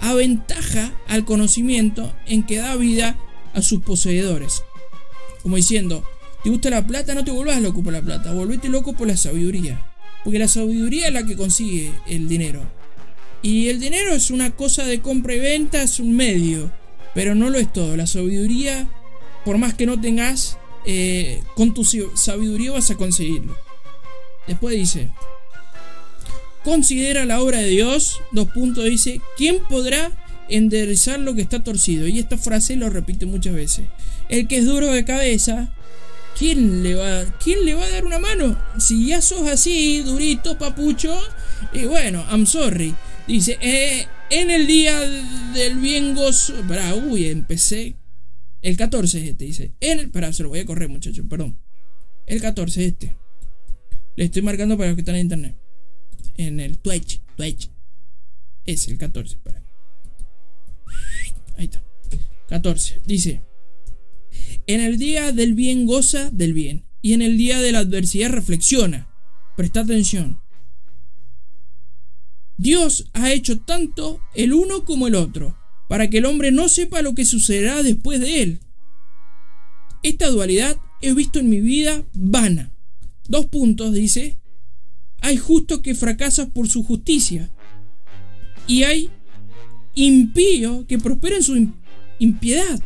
aventaja 0.00 0.92
al 1.08 1.24
conocimiento 1.24 2.14
en 2.26 2.44
que 2.44 2.58
da 2.58 2.76
vida 2.76 3.16
a 3.54 3.62
sus 3.62 3.80
poseedores. 3.80 4.62
Como 5.42 5.56
diciendo, 5.56 6.04
¿Te 6.44 6.50
gusta 6.50 6.68
la 6.68 6.86
plata? 6.86 7.14
No 7.14 7.24
te 7.24 7.30
vuelvas 7.30 7.62
loco 7.62 7.82
por 7.82 7.94
la 7.94 8.02
plata, 8.02 8.30
volvete 8.32 8.68
loco 8.68 8.92
por 8.92 9.08
la 9.08 9.16
sabiduría. 9.16 9.82
Porque 10.22 10.38
la 10.38 10.46
sabiduría 10.46 11.08
es 11.08 11.14
la 11.14 11.24
que 11.24 11.36
consigue 11.36 11.90
el 12.06 12.28
dinero. 12.28 12.60
Y 13.40 13.68
el 13.68 13.80
dinero 13.80 14.12
es 14.12 14.30
una 14.30 14.50
cosa 14.50 14.84
de 14.84 15.00
compra 15.00 15.34
y 15.34 15.40
venta, 15.40 15.82
es 15.82 16.00
un 16.00 16.14
medio. 16.14 16.70
Pero 17.14 17.34
no 17.34 17.48
lo 17.48 17.58
es 17.58 17.72
todo. 17.72 17.96
La 17.96 18.06
sabiduría, 18.06 18.90
por 19.46 19.56
más 19.56 19.72
que 19.72 19.86
no 19.86 19.98
tengas, 19.98 20.58
eh, 20.84 21.42
con 21.56 21.72
tu 21.72 21.82
sabiduría 21.82 22.72
vas 22.72 22.90
a 22.90 22.96
conseguirlo. 22.96 23.56
Después 24.46 24.76
dice, 24.76 25.10
considera 26.62 27.24
la 27.24 27.40
obra 27.40 27.58
de 27.60 27.68
Dios. 27.68 28.20
Dos 28.32 28.50
puntos 28.50 28.84
dice, 28.84 29.22
¿quién 29.38 29.62
podrá 29.66 30.12
enderezar 30.50 31.20
lo 31.20 31.34
que 31.34 31.40
está 31.40 31.64
torcido? 31.64 32.06
Y 32.06 32.18
esta 32.18 32.36
frase 32.36 32.76
lo 32.76 32.90
repite 32.90 33.24
muchas 33.24 33.54
veces. 33.54 33.86
El 34.28 34.46
que 34.46 34.58
es 34.58 34.66
duro 34.66 34.88
de 34.92 35.06
cabeza 35.06 35.74
¿quién 36.36 36.82
le 36.82 36.94
va, 36.94 37.24
quién 37.42 37.64
le 37.64 37.74
va 37.74 37.84
a 37.84 37.90
dar 37.90 38.04
una 38.04 38.18
mano? 38.18 38.58
Si 38.78 39.08
ya 39.08 39.20
sos 39.22 39.48
así, 39.48 40.02
durito, 40.02 40.58
papucho, 40.58 41.18
y 41.72 41.86
bueno, 41.86 42.24
I'm 42.30 42.46
sorry. 42.46 42.94
Dice, 43.26 43.58
eh, 43.60 44.06
En 44.30 44.50
el 44.50 44.66
día 44.66 44.98
del 45.00 45.78
bien 45.78 46.14
gozo. 46.14 46.54
Pará, 46.66 46.94
uy, 46.94 47.26
empecé. 47.28 47.96
El 48.62 48.76
14 48.76 49.18
es 49.18 49.30
este, 49.30 49.44
dice. 49.44 49.72
En 49.80 49.98
el. 50.00 50.10
Pará, 50.10 50.32
se 50.32 50.42
lo 50.42 50.48
voy 50.48 50.60
a 50.60 50.66
correr, 50.66 50.88
muchachos, 50.88 51.24
perdón. 51.28 51.58
El 52.26 52.40
14 52.40 52.80
es 52.80 52.92
este. 52.92 53.16
Le 54.16 54.24
estoy 54.24 54.42
marcando 54.42 54.76
para 54.76 54.88
los 54.88 54.96
que 54.96 55.02
están 55.02 55.16
en 55.16 55.22
internet. 55.22 55.56
En 56.36 56.60
el 56.60 56.78
Twitch. 56.78 57.20
Twitch. 57.36 57.70
Es 58.64 58.88
el 58.88 58.98
14. 58.98 59.38
Para. 59.38 59.62
Ahí 61.56 61.66
está. 61.66 61.82
14. 62.48 63.00
Dice. 63.04 63.42
En 64.66 64.80
el 64.80 64.98
día 64.98 65.32
del 65.32 65.54
bien 65.54 65.86
goza 65.86 66.30
del 66.30 66.52
bien. 66.52 66.84
Y 67.02 67.12
en 67.12 67.22
el 67.22 67.36
día 67.36 67.60
de 67.60 67.72
la 67.72 67.80
adversidad 67.80 68.30
reflexiona. 68.30 69.08
Presta 69.56 69.80
atención. 69.80 70.40
Dios 72.56 73.10
ha 73.12 73.32
hecho 73.32 73.60
tanto 73.60 74.20
el 74.34 74.52
uno 74.52 74.84
como 74.84 75.08
el 75.08 75.14
otro, 75.16 75.58
para 75.88 76.08
que 76.08 76.18
el 76.18 76.24
hombre 76.24 76.52
no 76.52 76.68
sepa 76.68 77.02
lo 77.02 77.14
que 77.14 77.24
sucederá 77.24 77.82
después 77.82 78.20
de 78.20 78.42
él. 78.42 78.60
Esta 80.02 80.28
dualidad 80.28 80.78
he 81.00 81.12
visto 81.14 81.38
en 81.40 81.48
mi 81.48 81.60
vida 81.60 82.04
vana. 82.14 82.72
Dos 83.28 83.46
puntos, 83.46 83.92
dice. 83.92 84.38
Hay 85.20 85.36
justo 85.36 85.82
que 85.82 85.94
fracasa 85.94 86.50
por 86.50 86.68
su 86.68 86.84
justicia. 86.84 87.50
Y 88.66 88.84
hay 88.84 89.10
impío 89.94 90.86
que 90.86 90.98
prospera 90.98 91.36
en 91.36 91.42
su 91.42 91.68
impiedad. 92.18 92.82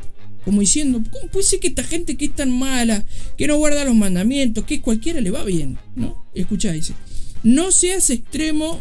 Como 0.49 0.63
diciendo, 0.63 1.03
¿cómo 1.13 1.31
puede 1.31 1.45
ser 1.45 1.61
que 1.61 1.69
esta 1.69 1.85
gente 1.85 2.17
que 2.17 2.25
es 2.25 2.35
tan 2.35 2.51
mala, 2.51 3.05
que 3.37 3.47
no 3.47 3.59
guarda 3.59 3.85
los 3.85 3.95
mandamientos, 3.95 4.65
que 4.65 4.81
cualquiera 4.81 5.21
le 5.21 5.31
va 5.31 5.45
bien? 5.45 5.79
¿No? 5.95 6.25
Escucha, 6.33 6.73
dice. 6.73 6.95
No 7.43 7.71
seas 7.71 8.09
extremo 8.09 8.81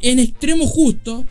en 0.00 0.20
extremo 0.20 0.64
justo, 0.64 1.26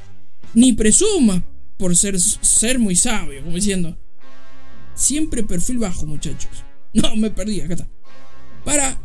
ni 0.54 0.74
presuma 0.74 1.42
por 1.78 1.96
ser, 1.96 2.20
ser 2.20 2.80
muy 2.80 2.98
sabio, 2.98 3.42
como 3.42 3.56
diciendo. 3.56 3.98
Siempre 4.94 5.42
perfil 5.42 5.78
bajo, 5.78 6.06
muchachos. 6.06 6.52
No, 6.94 7.16
me 7.16 7.32
perdí, 7.32 7.62
acá 7.62 7.76
está. 7.76 7.88
Para, 8.66 9.00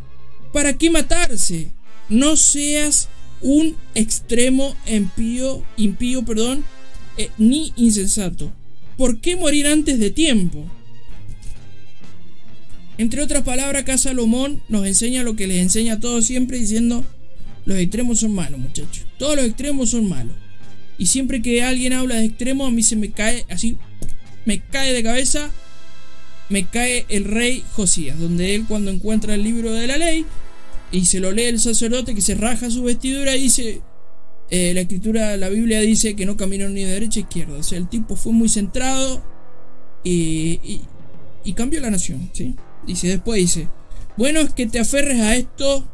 ¿para 0.51 0.77
qué 0.77 0.89
matarse? 0.89 1.71
No 2.09 2.35
seas 2.35 3.07
un 3.39 3.77
extremo 3.95 4.75
impío, 4.85 5.63
impío 5.77 6.25
perdón, 6.25 6.65
eh, 7.15 7.29
ni 7.37 7.71
insensato. 7.77 8.51
¿Por 8.97 9.19
qué 9.19 9.35
morir 9.35 9.67
antes 9.67 9.99
de 9.99 10.11
tiempo? 10.11 10.65
Entre 12.97 13.21
otras 13.21 13.43
palabras, 13.43 13.81
acá 13.81 13.97
Salomón 13.97 14.61
nos 14.69 14.85
enseña 14.85 15.23
lo 15.23 15.35
que 15.35 15.47
les 15.47 15.57
enseña 15.57 15.93
a 15.93 15.99
todos 15.99 16.25
siempre 16.25 16.59
diciendo, 16.59 17.03
los 17.65 17.77
extremos 17.77 18.19
son 18.19 18.33
malos, 18.33 18.59
muchachos. 18.59 19.05
Todos 19.17 19.35
los 19.35 19.45
extremos 19.45 19.89
son 19.89 20.07
malos. 20.07 20.35
Y 20.97 21.07
siempre 21.07 21.41
que 21.41 21.63
alguien 21.63 21.93
habla 21.93 22.15
de 22.15 22.25
extremos, 22.25 22.67
a 22.67 22.71
mí 22.71 22.83
se 22.83 22.95
me 22.95 23.11
cae 23.11 23.45
así, 23.49 23.77
me 24.45 24.59
cae 24.59 24.93
de 24.93 25.01
cabeza, 25.01 25.49
me 26.49 26.65
cae 26.67 27.05
el 27.09 27.25
rey 27.25 27.63
Josías, 27.73 28.19
donde 28.19 28.53
él 28.53 28.65
cuando 28.67 28.91
encuentra 28.91 29.33
el 29.33 29.43
libro 29.43 29.73
de 29.73 29.87
la 29.87 29.97
ley 29.97 30.25
y 30.91 31.05
se 31.05 31.19
lo 31.19 31.31
lee 31.31 31.45
el 31.45 31.59
sacerdote 31.59 32.13
que 32.13 32.21
se 32.21 32.35
raja 32.35 32.69
su 32.69 32.83
vestidura 32.83 33.35
y 33.35 33.43
dice, 33.43 33.81
eh, 34.55 34.71
la 34.75 34.81
escritura, 34.81 35.35
la 35.35 35.49
Biblia 35.49 35.79
dice 35.79 36.15
que 36.15 36.27
no 36.27 36.37
caminaron 36.37 36.75
ni 36.75 36.83
de 36.83 36.91
derecha 36.91 37.19
a 37.19 37.23
izquierda. 37.23 37.57
O 37.57 37.63
sea, 37.63 37.79
el 37.79 37.89
tipo 37.89 38.15
fue 38.15 38.33
muy 38.33 38.47
centrado 38.47 39.23
y, 40.03 40.81
y, 41.43 41.53
cambió 41.53 41.81
la 41.81 41.89
nación, 41.89 42.29
¿sí? 42.33 42.55
Dice, 42.85 43.07
después 43.07 43.39
dice, 43.39 43.67
bueno 44.15 44.41
es 44.41 44.53
que 44.53 44.67
te 44.67 44.77
aferres 44.77 45.19
a 45.21 45.35
esto 45.35 45.89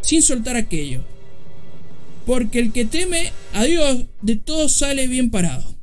sin 0.00 0.22
soltar 0.22 0.56
aquello. 0.56 1.04
Porque 2.24 2.60
el 2.60 2.72
que 2.72 2.86
teme 2.86 3.30
a 3.52 3.64
Dios 3.64 4.06
de 4.22 4.36
todo 4.36 4.70
sale 4.70 5.06
bien 5.06 5.30
parado. 5.30 5.76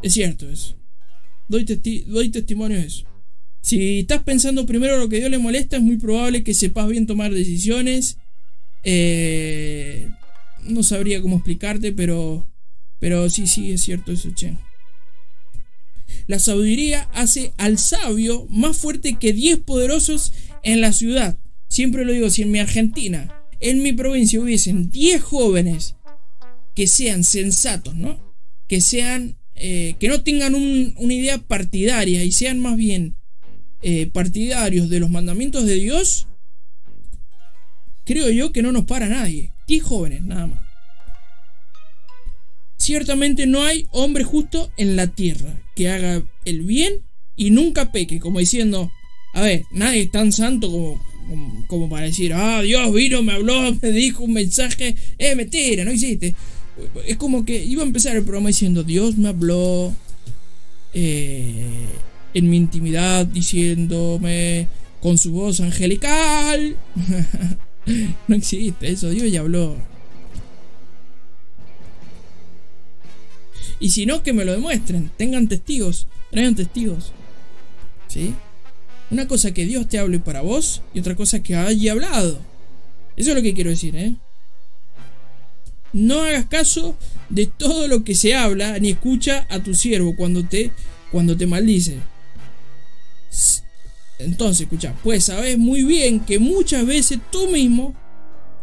Es 0.00 0.14
cierto 0.14 0.48
eso. 0.48 0.74
Doy, 1.48 1.64
doy 2.06 2.30
testimonio 2.30 2.78
de 2.78 2.86
eso. 2.86 3.04
Si 3.60 3.98
estás 3.98 4.22
pensando 4.22 4.64
primero 4.64 4.96
lo 4.96 5.10
que 5.10 5.18
Dios 5.18 5.30
le 5.30 5.36
molesta, 5.36 5.76
es 5.76 5.82
muy 5.82 5.98
probable 5.98 6.42
que 6.42 6.54
sepas 6.54 6.88
bien 6.88 7.06
tomar 7.06 7.30
decisiones. 7.30 8.16
Eh, 8.84 10.08
no 10.68 10.82
sabría 10.82 11.20
cómo 11.20 11.36
explicarte, 11.36 11.92
pero, 11.92 12.48
pero 12.98 13.28
sí, 13.30 13.46
sí, 13.46 13.72
es 13.72 13.82
cierto 13.82 14.12
eso, 14.12 14.30
che. 14.34 14.56
La 16.26 16.38
sabiduría 16.38 17.08
hace 17.12 17.52
al 17.56 17.78
sabio 17.78 18.46
más 18.50 18.76
fuerte 18.76 19.16
que 19.18 19.32
10 19.32 19.58
poderosos 19.58 20.32
en 20.62 20.80
la 20.80 20.92
ciudad. 20.92 21.38
Siempre 21.68 22.04
lo 22.04 22.12
digo, 22.12 22.30
si 22.30 22.42
en 22.42 22.50
mi 22.50 22.58
Argentina, 22.58 23.42
en 23.60 23.82
mi 23.82 23.92
provincia 23.92 24.40
hubiesen 24.40 24.90
10 24.90 25.22
jóvenes 25.22 25.96
que 26.74 26.86
sean 26.86 27.24
sensatos, 27.24 27.94
¿no? 27.94 28.20
Que 28.68 28.80
sean, 28.80 29.38
eh, 29.54 29.96
que 29.98 30.08
no 30.08 30.22
tengan 30.22 30.54
una 30.54 31.14
idea 31.14 31.38
partidaria 31.38 32.22
y 32.24 32.32
sean 32.32 32.60
más 32.60 32.76
bien 32.76 33.16
eh, 33.82 34.06
partidarios 34.06 34.88
de 34.88 35.00
los 35.00 35.10
mandamientos 35.10 35.64
de 35.64 35.76
Dios, 35.76 36.28
creo 38.04 38.30
yo 38.30 38.52
que 38.52 38.62
no 38.62 38.72
nos 38.72 38.84
para 38.84 39.08
nadie. 39.08 39.52
10 39.66 39.82
jóvenes, 39.82 40.22
nada 40.22 40.46
más. 40.46 40.60
Ciertamente 42.78 43.46
no 43.46 43.62
hay 43.62 43.88
hombre 43.90 44.24
justo 44.24 44.70
en 44.76 44.96
la 44.96 45.08
tierra 45.08 45.60
que 45.74 45.88
haga 45.88 46.22
el 46.44 46.62
bien 46.62 47.02
y 47.34 47.50
nunca 47.50 47.90
peque, 47.90 48.20
como 48.20 48.38
diciendo, 48.38 48.90
a 49.34 49.40
ver, 49.42 49.64
nadie 49.72 50.02
es 50.02 50.10
tan 50.10 50.32
santo 50.32 50.70
como, 50.70 51.02
como, 51.66 51.88
para 51.88 52.06
decir, 52.06 52.32
ah, 52.32 52.62
Dios 52.62 52.92
vino, 52.92 53.22
me 53.22 53.32
habló, 53.32 53.74
me 53.82 53.90
dijo 53.90 54.24
un 54.24 54.32
mensaje, 54.32 54.94
eh, 55.18 55.34
mentira, 55.34 55.84
no 55.84 55.90
existe. 55.90 56.34
Es 57.06 57.16
como 57.16 57.44
que 57.44 57.64
iba 57.64 57.82
a 57.82 57.86
empezar 57.86 58.16
el 58.16 58.22
programa 58.22 58.48
diciendo, 58.48 58.84
Dios 58.84 59.16
me 59.16 59.28
habló 59.28 59.94
eh, 60.92 61.86
en 62.34 62.50
mi 62.50 62.56
intimidad, 62.56 63.26
diciéndome 63.26 64.68
con 65.00 65.18
su 65.18 65.32
voz 65.32 65.60
angelical. 65.60 66.76
no 68.28 68.34
existe 68.34 68.90
eso, 68.90 69.10
Dios 69.10 69.30
ya 69.30 69.40
habló. 69.40 69.76
Y 73.78 73.90
si 73.90 74.06
no, 74.06 74.22
que 74.22 74.32
me 74.32 74.44
lo 74.44 74.52
demuestren. 74.52 75.10
Tengan 75.16 75.48
testigos. 75.48 76.06
Traigan 76.30 76.54
testigos. 76.54 77.12
¿Sí? 78.08 78.34
Una 79.10 79.28
cosa 79.28 79.52
que 79.52 79.66
Dios 79.66 79.88
te 79.88 79.98
hable 79.98 80.18
para 80.18 80.40
vos 80.40 80.82
y 80.94 81.00
otra 81.00 81.14
cosa 81.14 81.42
que 81.42 81.54
haya 81.54 81.92
hablado. 81.92 82.38
Eso 83.16 83.30
es 83.30 83.36
lo 83.36 83.42
que 83.42 83.54
quiero 83.54 83.70
decir, 83.70 83.96
¿eh? 83.96 84.14
No 85.92 86.22
hagas 86.22 86.46
caso 86.46 86.96
de 87.28 87.46
todo 87.46 87.88
lo 87.88 88.04
que 88.04 88.14
se 88.14 88.34
habla 88.34 88.78
ni 88.78 88.90
escucha 88.90 89.46
a 89.48 89.62
tu 89.62 89.74
siervo 89.74 90.16
cuando 90.16 90.44
te, 90.44 90.72
cuando 91.10 91.36
te 91.36 91.46
maldice. 91.46 91.98
Entonces, 94.18 94.62
escucha, 94.62 94.94
pues 95.02 95.24
sabes 95.24 95.58
muy 95.58 95.82
bien 95.82 96.20
que 96.20 96.38
muchas 96.38 96.86
veces 96.86 97.18
tú 97.30 97.48
mismo 97.48 97.94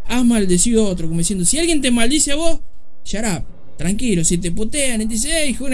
has 0.07 0.25
maldecido 0.25 0.85
a 0.85 0.89
otro, 0.89 1.07
como 1.07 1.19
diciendo, 1.19 1.45
si 1.45 1.59
alguien 1.59 1.81
te 1.81 1.91
maldice 1.91 2.31
a 2.31 2.35
vos, 2.35 2.59
shut 3.05 3.23
up. 3.25 3.45
Tranquilo, 3.77 4.23
si 4.23 4.37
te 4.37 4.51
putean 4.51 5.01
y 5.01 5.05
te 5.07 5.13
dicen, 5.13 5.31
hey, 5.33 5.49
hijo, 5.49 5.67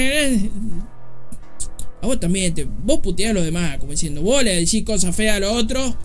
a 2.02 2.08
vos 2.08 2.20
también, 2.20 2.54
te, 2.54 2.66
vos 2.66 3.00
puteás 3.00 3.32
a 3.32 3.34
los 3.34 3.44
demás, 3.44 3.78
como 3.78 3.92
diciendo, 3.92 4.22
vos 4.22 4.44
le 4.44 4.56
decís 4.56 4.84
cosas 4.84 5.16
feas 5.16 5.38
a 5.38 5.40
los 5.40 5.52
otros, 5.52 5.96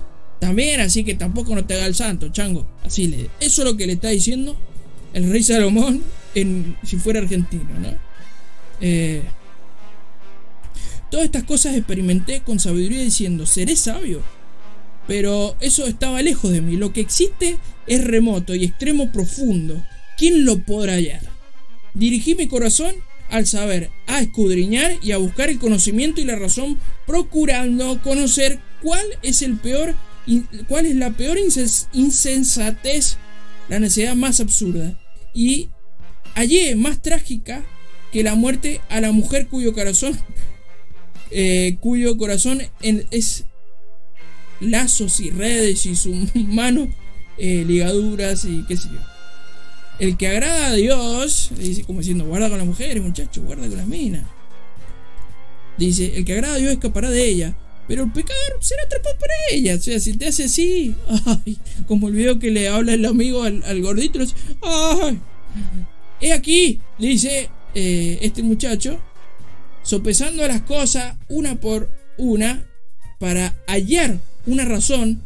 también, 0.41 0.81
así 0.81 1.05
que 1.05 1.15
tampoco 1.15 1.55
no 1.55 1.65
te 1.65 1.75
haga 1.75 1.87
el 1.87 1.95
santo, 1.95 2.29
chango. 2.29 2.67
Así 2.83 3.07
le. 3.07 3.31
Eso 3.41 3.63
es 3.63 3.69
lo 3.69 3.77
que 3.77 3.87
le 3.87 3.95
está 3.95 4.09
diciendo 4.09 4.57
el 5.15 5.31
rey 5.31 5.43
Salomón 5.43 6.03
en, 6.35 6.77
si 6.85 6.97
fuera 6.97 7.21
argentino, 7.21 7.79
¿no? 7.81 7.97
Eh, 8.81 9.23
todas 11.11 11.27
estas 11.27 11.45
cosas 11.45 11.77
experimenté 11.77 12.41
con 12.41 12.59
sabiduría 12.59 13.03
diciendo, 13.03 13.47
seré 13.47 13.77
sabio. 13.77 14.23
Pero 15.07 15.57
eso 15.61 15.87
estaba 15.87 16.23
lejos 16.23 16.51
de 16.51 16.63
mí. 16.63 16.77
Lo 16.77 16.93
que 16.93 17.01
existe 17.01 17.59
es 17.87 18.05
remoto 18.05 18.55
y 18.55 18.65
extremo 18.65 19.13
profundo. 19.13 19.85
¿Quién 20.17 20.45
lo 20.45 20.61
podrá 20.61 20.95
hallar? 20.95 21.23
Dirigí 21.93 22.35
mi 22.35 22.49
corazón 22.49 22.95
al 23.31 23.47
saber, 23.47 23.91
a 24.07 24.21
escudriñar 24.21 24.97
y 25.03 25.13
a 25.13 25.19
buscar 25.19 25.49
el 25.51 25.59
conocimiento 25.59 26.21
y 26.21 26.25
la 26.25 26.37
razón, 26.37 26.79
procurando 27.07 28.01
conocer 28.03 28.61
cuál 28.83 29.05
es 29.23 29.43
el 29.43 29.57
peor, 29.57 29.95
cuál 30.69 30.87
es 30.87 30.95
la 30.95 31.11
peor 31.11 31.39
insensatez, 31.93 33.17
la 33.69 33.79
necesidad 33.79 34.15
más 34.15 34.41
absurda. 34.41 34.99
Y 35.35 35.69
hallé 36.35 36.77
más 36.77 37.03
trágica 37.03 37.65
que 38.13 38.23
la 38.23 38.37
muerte 38.37 38.81
a 38.89 39.01
la 39.01 39.11
mujer 39.11 39.49
cuyo 39.49 39.75
corazón, 39.75 40.19
eh, 41.37 41.79
cuyo 41.81 42.17
corazón 42.17 42.63
es 42.81 43.45
lazos 44.61 45.19
y 45.19 45.31
redes 45.31 45.85
y 45.85 45.97
sus 45.97 46.15
manos 46.35 46.89
eh, 47.39 47.65
ligaduras 47.67 48.45
y 48.45 48.63
qué 48.69 48.77
sé 48.77 48.89
yo. 48.89 49.01
El 49.99 50.17
que 50.17 50.29
agrada 50.29 50.69
a 50.69 50.75
Dios, 50.75 51.51
dice 51.59 51.83
como 51.83 51.99
diciendo, 51.99 52.25
guarda 52.25 52.49
con 52.49 52.59
las 52.59 52.67
mujeres, 52.67 53.03
muchachos, 53.03 53.43
guarda 53.45 53.67
con 53.67 53.77
las 53.77 53.87
minas. 53.89 54.25
Dice, 55.77 56.17
el 56.17 56.25
que 56.25 56.35
agrada 56.35 56.55
a 56.55 56.59
Dios 56.59 56.73
escapará 56.73 57.11
de 57.11 57.29
ella, 57.29 57.57
pero 57.89 58.05
el 58.05 58.13
pecador 58.13 58.59
será 58.61 58.85
atrapado 58.85 59.19
por 59.19 59.29
ella. 59.51 59.75
O 59.75 59.81
sea, 59.81 59.99
si 59.99 60.17
te 60.17 60.29
hace 60.29 60.45
así, 60.45 60.95
ay, 61.27 61.59
como 61.89 62.07
el 62.07 62.15
video 62.15 62.39
que 62.39 62.53
le 62.53 62.69
habla 62.69 62.95
el 62.95 63.05
amigo 63.07 63.43
al, 63.43 63.83
gordito, 63.83 64.21
dice, 64.21 64.37
ay, 64.63 65.19
he 66.21 66.33
aquí, 66.33 66.81
dice, 66.97 67.51
eh, 67.75 68.19
este 68.23 68.45
muchacho 68.45 69.01
sopesando 69.85 70.47
las 70.49 70.63
cosas 70.63 71.17
una 71.29 71.61
por 71.61 71.89
una 72.19 72.67
para 73.21 73.55
hallar 73.69 74.19
una 74.47 74.65
razón, 74.65 75.23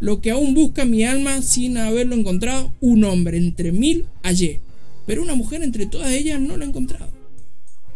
lo 0.00 0.20
que 0.20 0.30
aún 0.30 0.54
busca 0.54 0.84
mi 0.84 1.04
alma 1.04 1.42
sin 1.42 1.76
haberlo 1.76 2.14
encontrado, 2.14 2.72
un 2.80 3.04
hombre 3.04 3.36
entre 3.38 3.72
mil 3.72 4.06
hallé, 4.22 4.60
pero 5.06 5.22
una 5.22 5.34
mujer 5.34 5.62
entre 5.62 5.86
todas 5.86 6.12
ellas 6.12 6.40
no 6.40 6.56
lo 6.56 6.64
he 6.64 6.68
encontrado. 6.68 7.10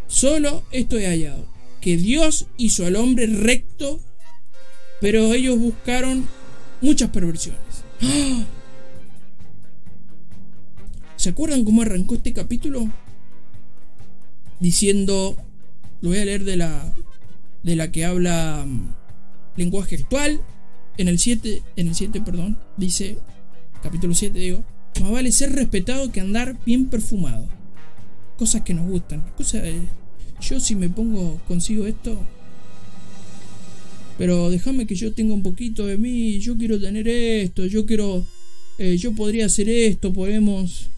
Solo 0.07 0.63
esto 0.71 0.97
he 0.97 1.07
hallado, 1.07 1.47
que 1.81 1.97
Dios 1.97 2.47
hizo 2.57 2.85
al 2.85 2.95
hombre 2.95 3.27
recto, 3.27 3.99
pero 5.01 5.33
ellos 5.33 5.57
buscaron 5.57 6.27
muchas 6.81 7.09
perversiones. 7.09 7.61
¡Ah! 8.01 8.45
¿Se 11.15 11.29
acuerdan 11.29 11.65
cómo 11.65 11.81
arrancó 11.81 12.15
este 12.15 12.31
capítulo? 12.31 12.87
Diciendo, 14.59 15.35
lo 16.01 16.09
voy 16.09 16.17
a 16.19 16.25
leer 16.25 16.43
de 16.43 16.57
la 16.57 16.93
de 17.63 17.75
la 17.75 17.91
que 17.91 18.05
habla 18.05 18.63
mm, 18.65 18.93
lenguaje 19.57 19.95
actual 19.95 20.41
en 20.97 21.07
el 21.07 21.19
7, 21.19 21.61
en 21.75 21.87
el 21.87 21.95
7, 21.95 22.21
perdón, 22.21 22.57
dice 22.77 23.17
capítulo 23.83 24.13
7 24.13 24.37
digo, 24.37 24.63
más 25.01 25.11
vale 25.11 25.31
ser 25.31 25.53
respetado 25.53 26.11
que 26.11 26.21
andar 26.21 26.57
bien 26.65 26.87
perfumado. 26.87 27.47
Cosas 28.37 28.61
que 28.61 28.73
nos 28.73 28.87
gustan, 28.87 29.23
cosas 29.35 29.63
yo 30.39 30.59
si 30.59 30.75
me 30.75 30.89
pongo 30.89 31.39
consigo 31.47 31.87
esto 31.87 32.19
pero 34.17 34.49
déjame 34.49 34.87
que 34.87 34.95
yo 34.95 35.13
tenga 35.13 35.33
un 35.33 35.43
poquito 35.43 35.85
de 35.85 35.97
mí, 35.97 36.39
yo 36.39 36.57
quiero 36.57 36.79
tener 36.79 37.07
esto, 37.07 37.65
yo 37.65 37.85
quiero 37.85 38.25
eh, 38.79 38.97
yo 38.97 39.13
podría 39.13 39.45
hacer 39.45 39.69
esto, 39.69 40.11
podemos 40.11 40.89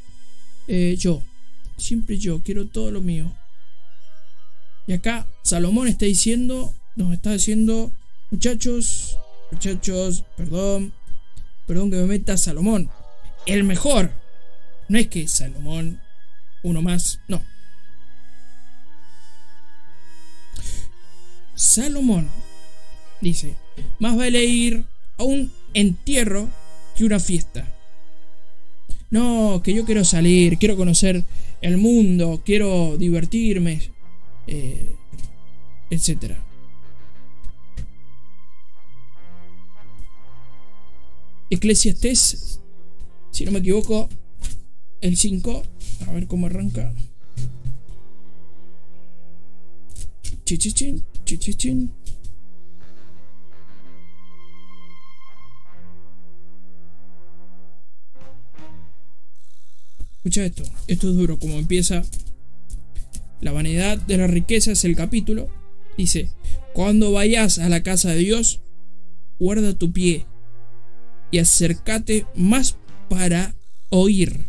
eh, 0.68 0.96
yo, 0.98 1.22
siempre 1.78 2.18
yo, 2.18 2.42
quiero 2.44 2.68
todo 2.68 2.92
lo 2.92 3.02
mío. 3.02 3.34
Y 4.90 4.94
acá 4.94 5.28
Salomón 5.44 5.88
está 5.88 6.08
diciendo, 6.08 6.74
nos 6.96 7.14
está 7.14 7.34
diciendo, 7.34 7.92
muchachos, 8.32 9.20
muchachos, 9.52 10.24
perdón, 10.36 10.94
perdón 11.68 11.92
que 11.92 11.98
me 11.98 12.06
meta 12.06 12.38
Salomón, 12.38 12.90
el 13.46 13.66
mejor. 13.66 14.12
No 14.88 14.98
es 14.98 15.08
que 15.08 15.28
Salomón, 15.28 16.02
uno 16.64 16.82
más, 16.82 17.20
no. 17.28 17.40
Salomón 21.54 22.28
dice, 23.22 23.58
más 24.00 24.18
vale 24.18 24.44
ir 24.44 24.86
a 25.20 25.24
un 25.24 25.52
entierro 25.76 26.50
que 26.96 27.06
una 27.06 27.20
fiesta. 27.20 27.64
No, 29.12 29.62
que 29.64 29.72
yo 29.72 29.86
quiero 29.86 30.04
salir, 30.04 30.58
quiero 30.58 30.76
conocer 30.76 31.24
el 31.62 31.78
mundo, 31.78 32.42
quiero 32.44 32.98
divertirme, 32.98 33.99
eh, 34.48 34.96
etc. 35.90 36.36
Eclesiastes, 41.50 42.60
si 43.32 43.46
no 43.46 43.52
me 43.52 43.60
equivoco, 43.60 44.08
el 45.02 45.18
5, 45.18 45.64
a 46.08 46.12
ver 46.12 46.28
cómo 46.28 46.48
arranca. 46.48 46.94
Chichichín, 50.46 51.04
chichichín. 51.26 51.92
Escucha 60.18 60.46
esto, 60.46 60.64
esto 60.88 61.10
es 61.10 61.16
duro, 61.16 61.40
como 61.40 61.56
empieza 61.58 62.04
la 63.42 63.52
vanidad 63.52 63.98
de 63.98 64.18
la 64.18 64.28
riqueza 64.28 64.72
es 64.72 64.84
el 64.86 64.96
capítulo. 64.96 65.50
Dice, 65.98 66.32
cuando 66.74 67.12
vayas 67.12 67.60
a 67.60 67.70
la 67.70 67.84
casa 67.84 68.10
de 68.10 68.20
Dios, 68.20 68.62
guarda 69.40 69.74
tu 69.74 69.92
pie 69.92 70.26
y 71.32 71.40
acércate 71.40 72.26
más 72.36 72.78
para 73.10 73.56
oír 73.90 74.48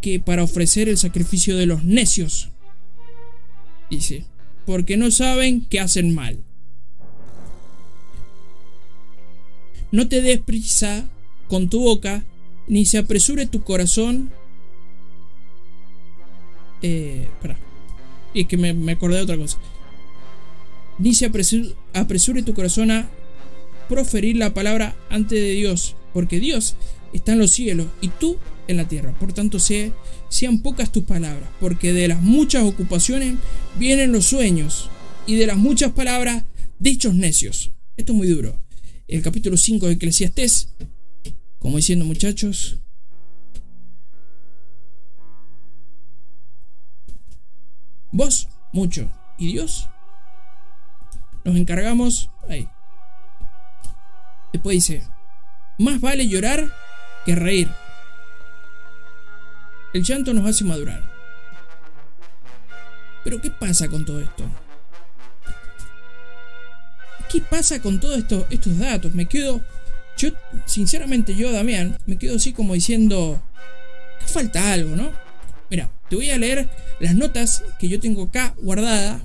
que 0.00 0.20
para 0.20 0.42
ofrecer 0.42 0.88
el 0.88 0.96
sacrificio 0.96 1.56
de 1.56 1.66
los 1.66 1.84
necios. 1.84 2.50
Dice, 3.90 4.24
porque 4.66 4.96
no 4.96 5.10
saben 5.10 5.62
que 5.62 5.80
hacen 5.80 6.14
mal. 6.14 6.44
No 9.90 10.08
te 10.08 10.20
des 10.20 10.38
prisa 10.40 11.08
con 11.48 11.70
tu 11.70 11.80
boca 11.80 12.24
ni 12.66 12.84
se 12.84 12.98
apresure 12.98 13.46
tu 13.46 13.62
corazón. 13.62 14.30
Eh, 16.82 17.28
Y 18.34 18.44
que 18.44 18.56
me, 18.56 18.92
acordé 18.92 19.16
de 19.16 19.22
otra 19.22 19.36
cosa. 19.36 19.58
Ni 20.98 21.14
se 21.14 21.26
apresure, 21.26 22.42
tu 22.42 22.54
corazón 22.54 22.90
a 22.90 23.08
proferir 23.88 24.36
la 24.36 24.52
palabra 24.52 24.96
ante 25.10 25.36
de 25.36 25.52
Dios, 25.52 25.96
porque 26.12 26.40
Dios 26.40 26.76
está 27.12 27.32
en 27.32 27.38
los 27.38 27.52
cielos 27.52 27.86
y 28.00 28.08
tú 28.08 28.36
en 28.66 28.76
la 28.76 28.86
tierra. 28.86 29.12
Por 29.18 29.32
tanto, 29.32 29.58
sean 29.58 30.60
pocas 30.62 30.92
tus 30.92 31.04
palabras, 31.04 31.48
porque 31.60 31.92
de 31.92 32.08
las 32.08 32.20
muchas 32.20 32.64
ocupaciones 32.64 33.34
vienen 33.78 34.12
los 34.12 34.26
sueños, 34.26 34.90
y 35.26 35.36
de 35.36 35.46
las 35.46 35.56
muchas 35.56 35.92
palabras, 35.92 36.44
dichos 36.78 37.14
necios. 37.14 37.70
Esto 37.96 38.12
es 38.12 38.18
muy 38.18 38.28
duro. 38.28 38.60
El 39.06 39.22
capítulo 39.22 39.56
5 39.56 39.86
de 39.86 39.92
Eclesiastés 39.94 40.68
como 41.58 41.76
diciendo 41.76 42.04
muchachos, 42.04 42.78
vos 48.10 48.48
mucho 48.72 49.10
y 49.36 49.52
Dios 49.52 49.88
nos 51.44 51.56
encargamos 51.56 52.30
ahí. 52.48 52.68
Después 54.52 54.74
dice, 54.74 55.06
más 55.78 56.00
vale 56.00 56.28
llorar 56.28 56.72
que 57.24 57.34
reír. 57.34 57.68
El 59.92 60.02
llanto 60.02 60.32
nos 60.34 60.46
hace 60.46 60.64
madurar. 60.64 61.02
Pero 63.24 63.40
¿qué 63.40 63.50
pasa 63.50 63.88
con 63.88 64.04
todo 64.04 64.20
esto? 64.20 64.44
¿Qué 67.30 67.40
pasa 67.40 67.80
con 67.80 68.00
todos 68.00 68.18
esto, 68.18 68.46
estos 68.50 68.78
datos? 68.78 69.14
Me 69.14 69.26
quedo 69.26 69.62
yo, 70.18 70.30
sinceramente, 70.66 71.36
yo, 71.36 71.52
Damián, 71.52 71.96
me 72.06 72.18
quedo 72.18 72.36
así 72.36 72.52
como 72.52 72.74
diciendo, 72.74 73.40
falta 74.26 74.72
algo, 74.72 74.96
¿no? 74.96 75.12
Te 76.08 76.16
voy 76.16 76.30
a 76.30 76.38
leer 76.38 76.68
las 77.00 77.14
notas 77.14 77.62
que 77.78 77.88
yo 77.88 78.00
tengo 78.00 78.24
acá 78.24 78.54
guardada 78.62 79.20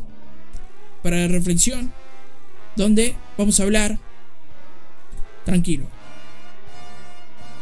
para 1.01 1.17
la 1.17 1.27
reflexión, 1.27 1.93
donde 2.75 3.15
vamos 3.37 3.59
a 3.59 3.63
hablar 3.63 3.99
tranquilo. 5.45 5.87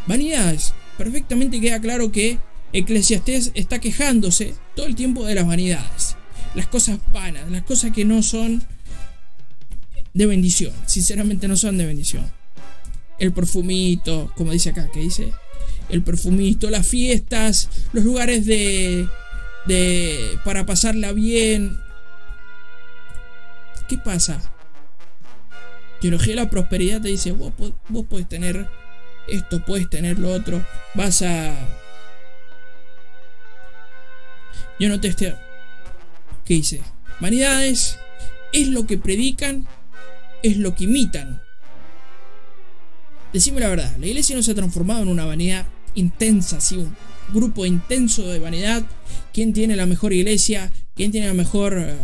Vanidades. 0.07 0.73
Perfectamente 0.97 1.61
queda 1.61 1.79
claro 1.79 2.11
que 2.11 2.39
Eclesiastés 2.73 3.51
está 3.55 3.79
quejándose 3.79 4.55
todo 4.75 4.85
el 4.85 4.95
tiempo 4.95 5.25
de 5.25 5.35
las 5.35 5.47
vanidades. 5.47 6.15
Las 6.53 6.67
cosas 6.67 6.99
vanas, 7.11 7.49
las 7.49 7.63
cosas 7.63 7.91
que 7.91 8.05
no 8.05 8.21
son 8.21 8.63
de 10.13 10.25
bendición. 10.25 10.73
Sinceramente 10.85 11.47
no 11.47 11.55
son 11.55 11.77
de 11.77 11.85
bendición 11.85 12.29
el 13.21 13.31
perfumito, 13.31 14.33
como 14.35 14.51
dice 14.51 14.71
acá, 14.71 14.89
que 14.91 14.99
dice 14.99 15.31
el 15.91 16.03
perfumito, 16.03 16.69
las 16.69 16.87
fiestas, 16.87 17.69
los 17.93 18.03
lugares 18.03 18.45
de, 18.45 19.07
de 19.65 20.39
para 20.43 20.65
pasarla 20.65 21.11
bien. 21.11 21.77
¿Qué 23.87 23.97
pasa? 23.97 24.41
Teología 25.99 26.35
de 26.35 26.41
la 26.41 26.49
prosperidad 26.49 27.01
te 27.01 27.09
dice, 27.09 27.33
vos, 27.33 27.53
vos 27.89 28.05
podés 28.09 28.27
tener 28.27 28.67
esto, 29.27 29.63
puedes 29.65 29.89
tener 29.89 30.17
lo 30.17 30.31
otro, 30.31 30.65
vas 30.95 31.21
a... 31.21 31.53
Yo 34.79 34.89
no 34.89 34.99
te 34.99 35.09
esté... 35.09 35.35
¿Qué 36.45 36.55
dice? 36.55 36.81
Vanidades 37.19 37.99
es 38.51 38.67
lo 38.69 38.87
que 38.87 38.97
predican, 38.97 39.67
es 40.41 40.57
lo 40.57 40.73
que 40.73 40.85
imitan. 40.85 41.41
Decime 43.31 43.59
la 43.59 43.69
verdad, 43.69 43.95
la 43.97 44.07
iglesia 44.07 44.35
no 44.35 44.41
se 44.41 44.51
ha 44.51 44.55
transformado 44.55 45.03
en 45.03 45.09
una 45.09 45.25
vanidad 45.25 45.67
intensa, 45.95 46.57
así 46.57 46.77
un 46.77 46.95
grupo 47.33 47.65
intenso 47.65 48.27
de 48.27 48.39
vanidad. 48.39 48.83
¿Quién 49.33 49.53
tiene 49.53 49.75
la 49.75 49.85
mejor 49.85 50.13
iglesia? 50.13 50.71
¿Quién 50.95 51.11
tiene 51.11 51.27
la 51.27 51.33
mejor 51.33 51.77
eh, 51.77 51.95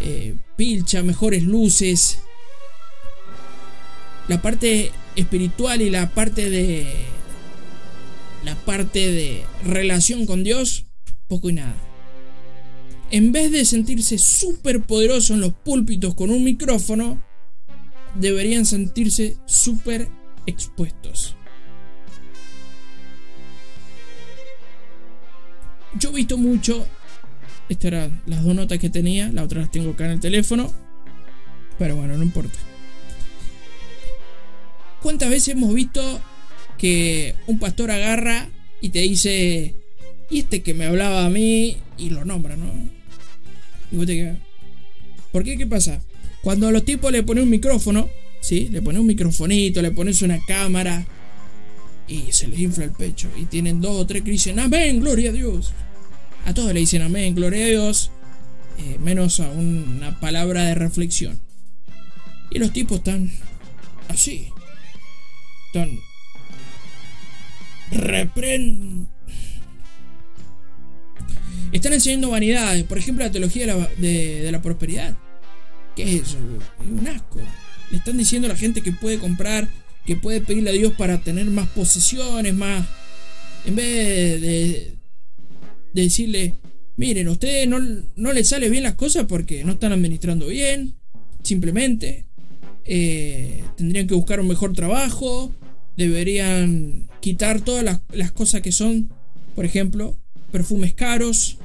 eh, 0.00 0.34
pilcha, 0.56 1.02
mejores 1.02 1.42
luces? 1.42 2.18
La 4.28 4.42
parte 4.42 4.90
espiritual 5.14 5.82
y 5.82 5.90
la 5.90 6.10
parte 6.10 6.50
de 6.50 6.86
la 8.44 8.54
parte 8.54 9.10
de 9.10 9.44
relación 9.64 10.24
con 10.24 10.44
Dios, 10.44 10.86
poco 11.26 11.50
y 11.50 11.54
nada. 11.54 11.74
En 13.10 13.32
vez 13.32 13.50
de 13.50 13.64
sentirse 13.64 14.18
súper 14.18 14.82
poderoso 14.82 15.34
en 15.34 15.40
los 15.40 15.52
púlpitos 15.52 16.14
con 16.14 16.30
un 16.30 16.44
micrófono, 16.44 17.22
deberían 18.14 18.66
sentirse 18.66 19.36
súper 19.46 20.08
expuestos. 20.46 21.36
Yo 25.94 26.10
he 26.10 26.14
visto 26.14 26.38
mucho. 26.38 26.86
Estas 27.68 27.86
eran 27.86 28.22
las 28.26 28.44
dos 28.44 28.54
notas 28.54 28.78
que 28.78 28.90
tenía, 28.90 29.30
la 29.32 29.42
otra 29.42 29.60
las 29.60 29.70
tengo 29.70 29.90
acá 29.90 30.04
en 30.06 30.12
el 30.12 30.20
teléfono. 30.20 30.72
Pero 31.78 31.96
bueno, 31.96 32.16
no 32.16 32.22
importa. 32.22 32.58
¿Cuántas 35.02 35.30
veces 35.30 35.48
hemos 35.48 35.74
visto 35.74 36.20
que 36.78 37.34
un 37.46 37.58
pastor 37.58 37.90
agarra 37.90 38.48
y 38.80 38.90
te 38.90 39.00
dice, 39.00 39.74
y 40.30 40.40
este 40.40 40.62
que 40.62 40.74
me 40.74 40.86
hablaba 40.86 41.26
a 41.26 41.30
mí, 41.30 41.76
y 41.98 42.10
lo 42.10 42.24
nombra, 42.24 42.56
¿no? 42.56 42.66
Y 43.90 43.96
vos 43.96 44.06
te 44.06 44.16
quedas. 44.16 44.38
¿Por 45.32 45.44
qué? 45.44 45.56
¿Qué 45.56 45.66
pasa? 45.66 46.02
Cuando 46.42 46.68
a 46.68 46.72
los 46.72 46.84
tipos 46.84 47.10
le 47.12 47.22
ponen 47.22 47.44
un 47.44 47.50
micrófono, 47.50 48.08
¿sí? 48.40 48.68
Le 48.70 48.82
pones 48.82 49.00
un 49.00 49.06
microfonito, 49.06 49.82
le 49.82 49.90
pones 49.90 50.22
una 50.22 50.38
cámara, 50.46 51.06
y 52.08 52.32
se 52.32 52.48
les 52.48 52.58
infla 52.60 52.84
el 52.84 52.92
pecho. 52.92 53.28
Y 53.36 53.44
tienen 53.46 53.80
dos 53.80 53.96
o 53.96 54.06
tres 54.06 54.22
que 54.22 54.30
dicen, 54.30 54.58
amén, 54.58 55.00
gloria 55.00 55.30
a 55.30 55.32
Dios. 55.32 55.72
A 56.44 56.54
todos 56.54 56.72
le 56.72 56.80
dicen 56.80 57.02
amén, 57.02 57.34
gloria 57.34 57.64
a 57.64 57.68
Dios, 57.68 58.10
eh, 58.78 58.98
menos 59.00 59.40
a 59.40 59.48
una 59.50 60.20
palabra 60.20 60.64
de 60.64 60.74
reflexión. 60.76 61.40
Y 62.50 62.58
los 62.58 62.72
tipos 62.72 62.98
están 62.98 63.30
así. 64.08 64.48
Están... 65.66 65.98
Repren... 67.90 69.08
Están 71.72 71.92
enseñando 71.92 72.30
vanidades, 72.30 72.84
por 72.84 72.96
ejemplo 72.96 73.24
la 73.24 73.32
teología 73.32 73.66
de 73.98 74.48
la, 74.52 74.62
prosperidad. 74.62 75.16
¿Qué 75.96 76.04
es 76.04 76.22
eso? 76.22 76.38
Es 76.80 76.86
un 76.86 77.06
asco. 77.08 77.40
Le 77.90 77.98
están 77.98 78.16
diciendo 78.16 78.46
a 78.46 78.50
la 78.50 78.56
gente 78.56 78.82
que 78.82 78.92
puede 78.92 79.18
comprar, 79.18 79.68
que 80.06 80.16
puede 80.16 80.40
pedirle 80.40 80.70
a 80.70 80.74
Dios 80.74 80.92
para 80.96 81.20
tener 81.20 81.46
más 81.46 81.68
posesiones, 81.68 82.54
más... 82.54 82.86
En 83.66 83.74
vez 83.74 84.40
de, 84.40 84.92
decirle, 85.92 86.54
miren, 86.96 87.26
a 87.26 87.32
ustedes 87.32 87.68
no, 87.68 87.80
no 88.14 88.32
les 88.32 88.48
sale 88.48 88.70
bien 88.70 88.84
las 88.84 88.94
cosas 88.94 89.26
porque 89.28 89.64
no 89.64 89.72
están 89.72 89.92
administrando 89.92 90.46
bien, 90.46 90.94
simplemente. 91.42 92.26
Eh, 92.84 93.64
tendrían 93.76 94.06
que 94.06 94.14
buscar 94.14 94.38
un 94.38 94.46
mejor 94.46 94.72
trabajo, 94.72 95.52
deberían 95.96 97.08
quitar 97.20 97.60
todas 97.60 97.84
las, 98.12 98.32
cosas 98.32 98.60
que 98.62 98.70
son, 98.70 99.10
por 99.56 99.64
ejemplo, 99.64 100.16
perfumes 100.52 100.94
caros, 100.94 101.58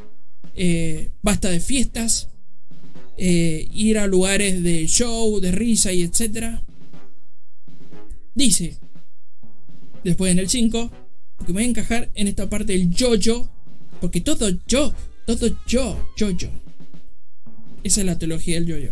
eh, 0.56 1.10
basta 1.21 1.49
de 1.49 1.60
fiestas, 1.60 2.30
eh, 3.17 3.67
ir 3.71 3.99
a 3.99 4.08
lugares 4.08 4.63
de 4.63 4.88
show, 4.88 5.39
de 5.39 5.51
risa 5.51 5.93
y 5.93 6.01
etcétera. 6.01 6.63
Dice, 8.33 8.77
después 10.03 10.31
en 10.31 10.39
el 10.39 10.49
5, 10.49 10.91
porque 11.37 11.53
me 11.53 11.59
voy 11.59 11.63
a 11.63 11.69
encajar 11.69 12.09
en 12.15 12.27
esta 12.27 12.49
parte 12.49 12.73
del 12.73 12.89
yo-yo, 12.91 13.49
porque 13.99 14.21
todo 14.21 14.49
yo, 14.67 14.93
todo 15.25 15.47
yo, 15.67 16.09
yo-yo. 16.15 16.49
Esa 17.83 18.01
es 18.01 18.05
la 18.05 18.17
teología 18.17 18.55
del 18.55 18.67
yo-yo. 18.67 18.91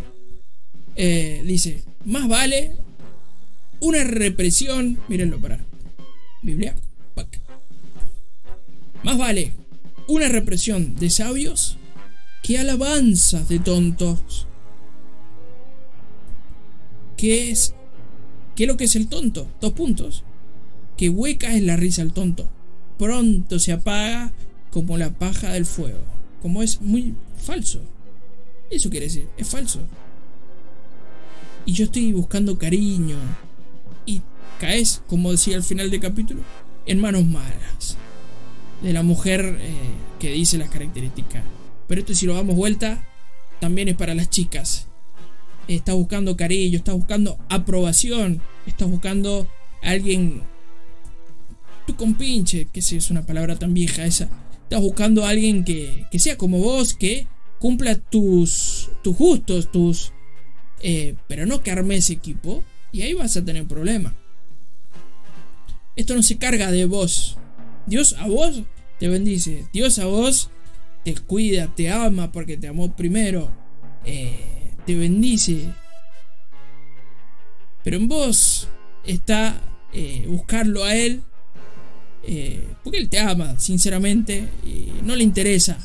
dice, 1.46 1.84
más 2.06 2.28
vale 2.28 2.76
una 3.80 4.04
represión. 4.04 5.00
Mírenlo 5.08 5.40
para. 5.40 5.64
Biblia. 6.42 6.76
Más 9.04 9.18
vale 9.18 9.54
una 10.08 10.28
represión 10.28 10.96
de 10.96 11.10
sabios 11.10 11.78
que 12.44 12.58
alabanzas 12.58 13.48
de 13.48 13.60
tontos. 13.60 14.48
¿Qué 17.16 17.52
es? 17.52 17.74
¿Qué 18.60 18.66
es 18.66 18.68
lo 18.68 18.76
que 18.76 18.84
es 18.84 18.98
el 18.98 19.08
tonto? 19.08 19.48
Dos 19.62 19.72
puntos. 19.72 20.26
Que 20.98 21.08
hueca 21.08 21.56
es 21.56 21.64
la 21.64 21.78
risa 21.78 22.02
al 22.02 22.12
tonto. 22.12 22.50
Pronto 22.98 23.58
se 23.58 23.72
apaga 23.72 24.34
como 24.70 24.98
la 24.98 25.12
paja 25.12 25.54
del 25.54 25.66
fuego. 25.66 26.04
Como 26.42 26.62
es 26.62 26.82
muy 26.82 27.16
falso. 27.38 27.80
Eso 28.70 28.90
quiere 28.90 29.06
decir, 29.06 29.30
es 29.38 29.48
falso 29.48 29.80
y 31.70 31.74
yo 31.74 31.86
estoy 31.86 32.14
buscando 32.14 32.58
cariño 32.58 33.18
y 34.06 34.24
caes, 34.60 35.04
como 35.08 35.32
decía 35.32 35.56
al 35.56 35.64
final 35.64 35.92
del 35.92 36.00
capítulo, 36.00 36.42
en 36.88 37.00
manos 37.00 37.26
malas 37.26 37.96
de 38.82 38.92
la 38.92 39.04
mujer 39.04 39.58
eh, 39.62 39.74
que 40.20 40.32
dice 40.32 40.58
las 40.58 40.72
características. 40.72 41.44
Pero 41.88 42.02
esto 42.02 42.16
si 42.16 42.26
lo 42.26 42.34
damos 42.34 42.56
vuelta, 42.56 43.06
también 43.60 43.88
es 43.88 43.96
para 43.96 44.16
las 44.16 44.32
chicas. 44.32 44.88
Estás 45.76 45.96
buscando 45.96 46.36
cariño, 46.36 46.78
estás 46.78 46.96
buscando 46.96 47.38
aprobación, 47.48 48.42
estás 48.66 48.90
buscando 48.90 49.48
a 49.84 49.92
alguien... 49.92 50.42
Tu 51.86 51.96
compinche, 51.96 52.68
que 52.72 52.82
si 52.82 52.98
es 52.98 53.10
una 53.10 53.26
palabra 53.26 53.56
tan 53.56 53.74
vieja 53.74 54.06
esa. 54.06 54.30
Estás 54.64 54.82
buscando 54.82 55.26
a 55.26 55.30
alguien 55.30 55.64
que, 55.64 56.06
que 56.12 56.20
sea 56.20 56.38
como 56.38 56.60
vos, 56.60 56.94
que 56.94 57.28
cumpla 57.60 57.96
tus, 57.96 58.90
tus 59.04 59.16
gustos, 59.18 59.72
tus, 59.72 60.12
eh, 60.82 61.16
pero 61.28 61.46
no 61.46 61.62
que 61.62 61.72
arme 61.72 61.98
ese 61.98 62.14
equipo 62.14 62.64
y 62.92 63.02
ahí 63.02 63.14
vas 63.14 63.38
a 63.38 63.46
tener 63.46 63.66
problema. 63.66 64.16
Esto 65.96 66.16
no 66.16 66.24
se 66.24 66.38
carga 66.38 66.72
de 66.72 66.86
vos. 66.86 67.38
Dios 67.86 68.14
a 68.14 68.28
vos 68.28 68.64
te 69.00 69.08
bendice. 69.08 69.68
Dios 69.74 70.00
a 70.00 70.06
vos 70.06 70.50
te 71.04 71.14
cuida, 71.16 71.74
te 71.76 71.92
ama 71.92 72.32
porque 72.32 72.58
te 72.58 72.68
amó 72.68 72.96
primero. 72.96 73.52
Eh, 74.06 74.59
te 74.90 74.96
bendice. 74.96 75.72
Pero 77.84 77.98
en 77.98 78.08
vos 78.08 78.68
está 79.06 79.62
eh, 79.94 80.26
buscarlo 80.28 80.84
a 80.84 80.96
Él. 80.96 81.22
porque 82.84 82.98
Él 82.98 83.08
te 83.08 83.20
ama, 83.20 83.60
sinceramente. 83.60 84.50
Y 84.66 84.92
no 85.04 85.16
le 85.16 85.24
interesa 85.24 85.78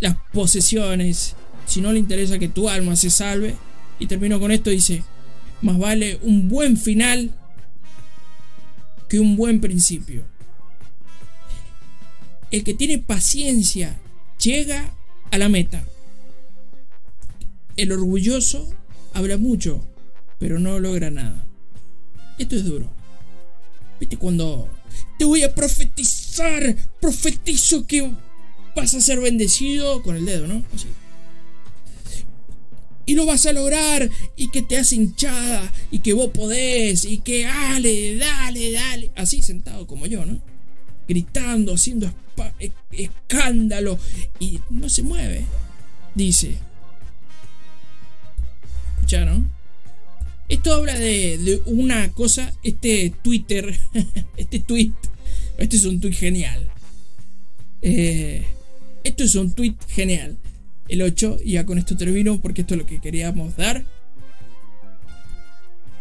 las 0.00 0.16
posesiones 0.32 1.36
si 1.66 1.80
no 1.80 1.92
le 1.92 2.00
interesa 2.00 2.40
que 2.40 2.48
tu 2.48 2.68
alma 2.68 2.96
se 2.96 3.10
salve. 3.10 3.54
Y 4.00 4.08
termino 4.08 4.40
con 4.40 4.50
esto, 4.50 4.70
dice, 4.70 5.04
más 5.62 5.78
vale 5.78 6.18
un 6.22 6.48
buen 6.48 6.76
final 6.76 7.32
que 9.08 9.20
un 9.20 9.36
buen 9.36 9.60
principio. 9.60 10.24
El 12.50 12.64
que 12.64 12.74
tiene 12.74 12.98
paciencia 12.98 13.96
llega 14.36 14.92
a 15.30 15.38
la 15.38 15.48
meta. 15.48 15.84
El 17.78 17.92
orgulloso 17.92 18.68
habla 19.14 19.38
mucho, 19.38 19.82
pero 20.38 20.58
no 20.58 20.78
logra 20.78 21.10
nada. 21.10 21.46
Esto 22.38 22.56
es 22.56 22.64
duro. 22.64 22.90
¿Viste 23.98 24.18
cuando 24.18 24.68
te 25.18 25.24
voy 25.24 25.42
a 25.44 25.54
profetizar? 25.54 26.76
Profetizo 27.00 27.86
que 27.86 28.12
vas 28.76 28.94
a 28.94 29.00
ser 29.00 29.20
bendecido 29.20 30.02
con 30.02 30.16
el 30.16 30.26
dedo, 30.26 30.46
¿no? 30.46 30.62
Así 30.74 30.88
y 33.08 33.14
lo 33.14 33.24
vas 33.24 33.46
a 33.46 33.54
lograr 33.54 34.10
y 34.36 34.50
que 34.50 34.60
te 34.60 34.76
hace 34.76 34.96
hinchada 34.96 35.72
y 35.90 36.00
que 36.00 36.12
vos 36.12 36.28
podés 36.28 37.06
y 37.06 37.18
que 37.18 37.44
dale, 37.44 38.16
dale, 38.18 38.70
dale, 38.70 39.10
así 39.16 39.40
sentado 39.40 39.86
como 39.86 40.04
yo, 40.04 40.26
¿no? 40.26 40.42
Gritando, 41.08 41.72
haciendo 41.72 42.12
e, 42.60 42.70
escándalo 42.92 43.98
y 44.38 44.60
no 44.68 44.90
se 44.90 45.02
mueve, 45.02 45.46
dice. 46.14 46.58
Esto 50.48 50.74
habla 50.74 50.98
de, 50.98 51.62
una 51.66 52.12
cosa, 52.12 52.52
este 52.62 53.12
Twitter, 53.22 53.74
este 54.36 54.58
tweet, 54.60 54.92
este 55.56 55.76
es 55.76 55.84
un 55.84 55.98
tweet 56.00 56.12
genial. 56.12 56.68
Eh, 57.80 58.44
esto 59.04 59.24
es 59.24 59.34
un 59.34 59.52
tweet 59.52 59.76
genial 59.88 60.36
el 60.88 61.02
8 61.02 61.38
y 61.44 61.52
ya 61.52 61.64
con 61.64 61.78
esto 61.78 61.96
termino 61.96 62.40
porque 62.40 62.62
esto 62.62 62.74
es 62.74 62.80
lo 62.80 62.86
que 62.86 63.00
queríamos 63.00 63.56
dar. 63.56 63.84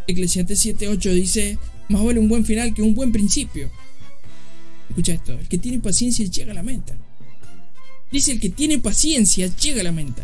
Eclesiastes 0.07 0.65
7.8 0.65 1.13
dice, 1.13 1.57
más 1.89 2.03
vale 2.03 2.19
un 2.19 2.27
buen 2.27 2.45
final 2.45 2.73
que 2.73 2.81
un 2.81 2.95
buen 2.95 3.11
principio. 3.11 3.69
Escucha 4.89 5.13
esto, 5.13 5.33
el 5.33 5.47
que 5.47 5.57
tiene 5.57 5.79
paciencia 5.79 6.25
llega 6.25 6.51
a 6.51 6.55
la 6.55 6.63
meta. 6.63 6.95
Dice 8.11 8.33
el 8.33 8.39
que 8.39 8.49
tiene 8.49 8.79
paciencia 8.79 9.47
llega 9.47 9.81
a 9.81 9.83
la 9.83 9.91
meta. 9.91 10.23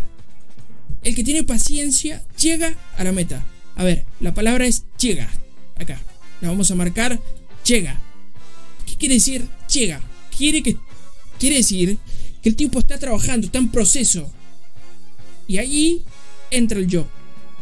El 1.04 1.16
que 1.16 1.24
tiene 1.24 1.44
paciencia 1.44 2.24
llega 2.40 2.76
a 2.98 3.04
la 3.04 3.12
meta. 3.12 3.46
A 3.76 3.84
ver, 3.84 4.06
la 4.20 4.34
palabra 4.34 4.66
es 4.66 4.86
llega. 4.98 5.30
Acá. 5.76 6.02
La 6.42 6.50
vamos 6.50 6.72
a 6.72 6.76
marcar 6.76 7.20
llega. 7.66 8.00
¿Qué 8.86 8.96
quiere 8.96 9.16
decir 9.16 9.48
llega? 9.72 10.02
Quiere 10.36 10.62
que 10.62 10.78
quiere 11.40 11.58
decir 11.58 11.98
que 12.42 12.50
el 12.50 12.56
tipo 12.56 12.80
está 12.80 12.98
trabajando, 12.98 13.46
está 13.46 13.58
en 13.58 13.70
proceso, 13.70 14.32
y 15.48 15.58
ahí 15.58 16.04
entra 16.52 16.80
el 16.80 16.88
yo. 16.88 17.08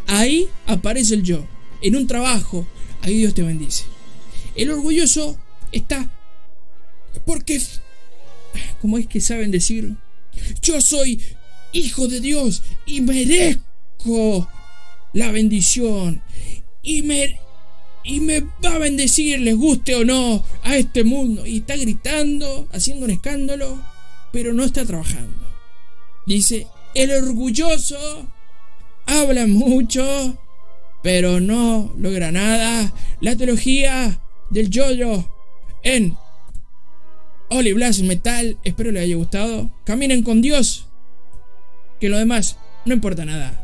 Ahí 0.08 0.49
aparece 0.65 1.13
el 1.13 1.23
yo. 1.23 1.47
En 1.82 1.95
un 1.95 2.08
trabajo, 2.08 2.67
ahí 3.01 3.17
Dios 3.17 3.34
te 3.34 3.43
bendice. 3.43 3.86
El 4.56 4.71
orgulloso 4.71 5.38
está 5.71 6.10
porque, 7.25 7.62
¿cómo 8.82 8.97
es 8.97 9.08
que 9.08 9.21
saben 9.21 9.51
decir? 9.51 9.95
Yo 10.62 10.82
soy 10.82 11.21
hijo 11.74 12.08
de 12.08 12.20
Dios 12.20 12.64
y 12.86 13.02
merezco 13.02 14.48
la 15.14 15.32
bendición. 15.32 16.22
Y 16.84 17.04
me, 17.04 17.40
y 18.04 18.20
me 18.20 18.42
va 18.64 18.76
a 18.76 18.80
bendecir, 18.80 19.40
les 19.40 19.56
guste 19.56 19.96
o 19.96 20.06
no, 20.06 20.44
a 20.64 20.78
este 20.78 21.04
mundo. 21.04 21.46
Y 21.46 21.58
está 21.58 21.76
gritando, 21.76 22.68
haciendo 22.72 23.06
un 23.06 23.12
escándalo. 23.12 23.80
pero 24.32 24.54
no 24.54 24.64
está 24.64 24.86
trabajando. 24.86 25.46
Dice, 26.26 26.68
el 26.94 27.12
orgulloso 27.12 27.98
habla 29.06 29.46
mucho, 29.48 30.38
pero 31.04 31.40
no 31.40 31.94
logra 31.98 32.32
nada. 32.32 32.94
La 33.20 33.36
teología 33.36 34.22
del 34.50 34.70
yoyo 34.70 35.28
en 35.84 36.16
Oli 37.50 37.74
Blast 37.74 38.02
Metal. 38.02 38.58
Espero 38.64 38.92
les 38.92 39.04
haya 39.04 39.16
gustado. 39.16 39.72
Caminen 39.84 40.24
con 40.24 40.42
Dios. 40.42 40.88
Que 42.02 42.10
lo 42.10 42.18
demás 42.18 42.58
no 42.86 42.94
importa 42.94 43.24
nada. 43.26 43.61